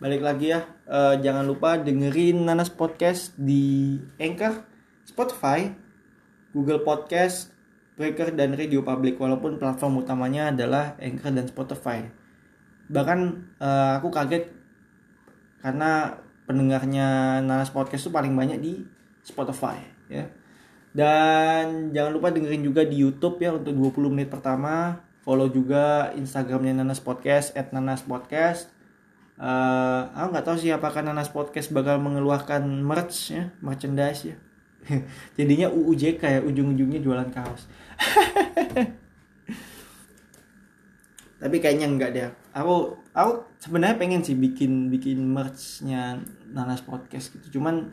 [0.00, 0.64] balik lagi ya.
[0.88, 4.64] Uh, jangan lupa dengerin Nanas Podcast di Anchor,
[5.04, 5.68] Spotify,
[6.56, 7.52] Google Podcast,
[8.00, 9.20] Breaker dan Radio Public.
[9.20, 12.08] Walaupun platform utamanya adalah Anchor dan Spotify.
[12.88, 13.18] Bahkan
[13.60, 14.48] uh, aku kaget
[15.64, 18.84] karena pendengarnya Nanas Podcast itu paling banyak di
[19.24, 20.28] Spotify ya.
[20.94, 25.02] Dan jangan lupa dengerin juga di YouTube ya untuk 20 menit pertama.
[25.24, 28.74] Follow juga Instagramnya Nanas Podcast @nanaspodcast
[29.38, 34.36] uh, aku nggak tahu sih apakah Nanas Podcast bakal mengeluarkan merch ya merchandise ya
[35.38, 37.66] jadinya UUJK ya ujung-ujungnya jualan kaos
[41.42, 46.22] tapi kayaknya enggak deh aku aku sebenarnya pengen sih bikin bikin merchnya
[46.54, 47.58] Nanas Podcast gitu.
[47.58, 47.90] Cuman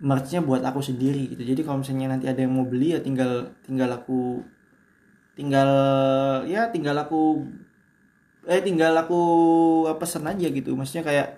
[0.00, 1.44] merchnya buat aku sendiri gitu.
[1.44, 4.40] Jadi kalau misalnya nanti ada yang mau beli ya tinggal tinggal aku
[5.36, 5.70] tinggal
[6.48, 7.44] ya tinggal aku
[8.48, 9.20] eh tinggal aku
[10.00, 10.72] pesen aja gitu.
[10.72, 11.28] Maksudnya kayak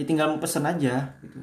[0.00, 1.38] ya tinggal pesen aja gitu.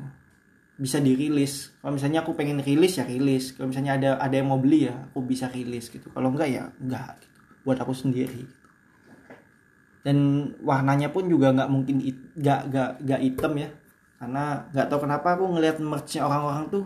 [0.75, 1.69] Bisa dirilis.
[1.79, 3.53] Kalau misalnya aku pengen rilis ya rilis.
[3.53, 6.09] Kalau misalnya ada ada yang mau beli ya aku bisa rilis gitu.
[6.09, 7.39] Kalau enggak ya enggak gitu.
[7.61, 8.54] Buat aku sendiri.
[10.05, 11.97] Dan warnanya pun juga nggak mungkin
[12.37, 13.69] nggak nggak nggak hitam ya.
[14.21, 16.83] Karena nggak tahu kenapa aku ngelihat merchnya orang-orang tuh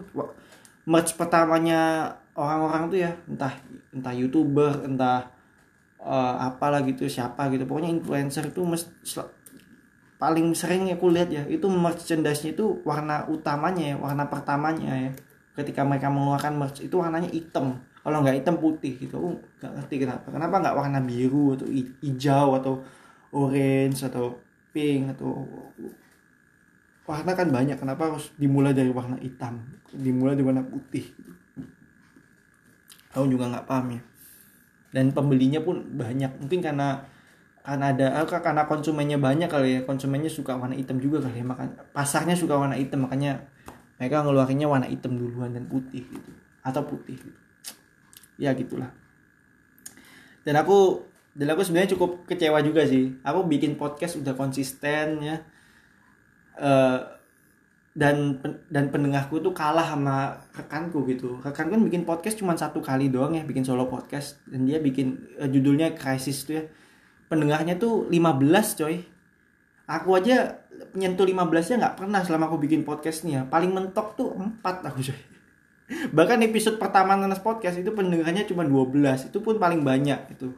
[0.87, 3.53] merch pertamanya orang-orang tuh ya entah
[3.91, 5.27] entah youtuber entah
[5.99, 7.67] uh, apalah gitu siapa gitu.
[7.67, 8.63] Pokoknya influencer itu
[10.15, 15.11] paling sering aku lihat ya itu merchandise-nya itu warna utamanya ya warna pertamanya ya.
[15.59, 17.83] Ketika mereka mengeluarkan merch itu warnanya hitam.
[17.99, 20.27] Kalau nggak hitam putih gitu aku nggak ngerti kenapa.
[20.31, 21.67] Kenapa nggak warna biru atau
[21.99, 22.73] hijau atau
[23.33, 24.37] orange atau
[24.73, 25.45] pink atau
[27.09, 27.77] warna kan banyak.
[27.77, 29.65] Kenapa harus dimulai dari warna hitam?
[29.89, 31.09] Dimulai dari warna putih.
[33.17, 34.01] Aku juga nggak paham ya.
[34.93, 36.29] Dan pembelinya pun banyak.
[36.45, 37.01] Mungkin karena
[37.65, 39.81] karena ada eh, karena konsumennya banyak kali ya.
[39.85, 41.45] Konsumennya suka warna hitam juga kali ya.
[41.45, 43.09] Makan pasarnya suka warna hitam.
[43.09, 43.41] Makanya
[43.97, 46.31] mereka ngeluarinnya warna hitam duluan dan putih gitu.
[46.61, 47.39] Atau putih gitu.
[48.39, 48.93] ya gitulah.
[50.45, 51.08] Dan aku
[51.39, 53.15] dan aku sebenarnya cukup kecewa juga sih.
[53.23, 55.39] Aku bikin podcast udah konsisten ya.
[56.59, 56.99] Uh,
[57.95, 61.39] dan dan pendengarku tuh kalah sama rekanku gitu.
[61.39, 64.43] Rekanku kan bikin podcast cuma satu kali doang ya bikin solo podcast.
[64.51, 66.63] Dan dia bikin uh, judulnya krisis tuh ya.
[67.31, 68.19] Pendengarnya tuh 15
[68.83, 68.99] coy.
[69.87, 70.59] Aku aja
[70.91, 71.39] nyentuh 15
[71.71, 73.41] nya nggak pernah selama aku bikin podcast nih ya.
[73.47, 74.59] Paling mentok tuh 4
[74.91, 75.19] aku coy.
[76.19, 80.51] Bahkan episode pertama Nanas Podcast itu pendengarnya cuma 12 itu pun paling banyak itu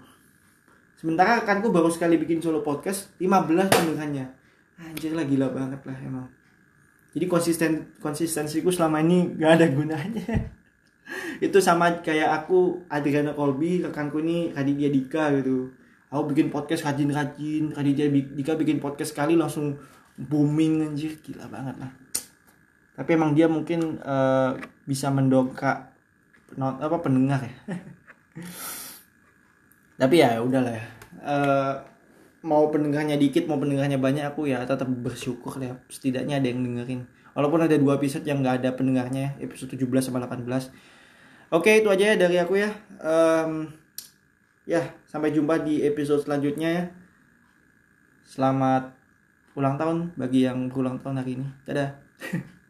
[1.02, 4.30] sementara rekanku baru sekali bikin solo podcast 15 pendengarnya
[4.82, 6.28] anjir lah gila banget lah emang.
[7.12, 10.26] Jadi konsisten konsistensiku selama ini gak ada gunanya.
[11.46, 15.76] Itu sama kayak aku Adriana Kolbi rekanku ini Raditya Dika gitu.
[16.12, 19.76] Aku bikin podcast rajin-rajin Raditya Dika bikin podcast sekali langsung
[20.16, 21.20] booming anjir.
[21.20, 21.92] Gila banget lah.
[22.96, 24.56] Tapi emang dia mungkin uh,
[24.88, 25.92] bisa mendongkrak
[26.60, 27.56] apa pendengar ya
[30.02, 30.86] tapi ya udahlah ya.
[31.22, 31.74] Eh,
[32.42, 35.78] mau pendengarnya dikit mau pendengarnya banyak aku ya tetap bersyukur ya.
[35.94, 37.06] Setidaknya ada yang dengerin.
[37.38, 40.42] Walaupun ada dua episode yang nggak ada pendengarnya episode 17 sama 18
[41.52, 42.74] oke itu aja ya dari aku ya.
[42.98, 43.70] Em,
[44.66, 46.84] ya sampai jumpa di episode selanjutnya ya.
[48.26, 48.98] Selamat
[49.54, 51.48] ulang tahun bagi yang berulang tahun hari ini.
[51.70, 51.94] Dadah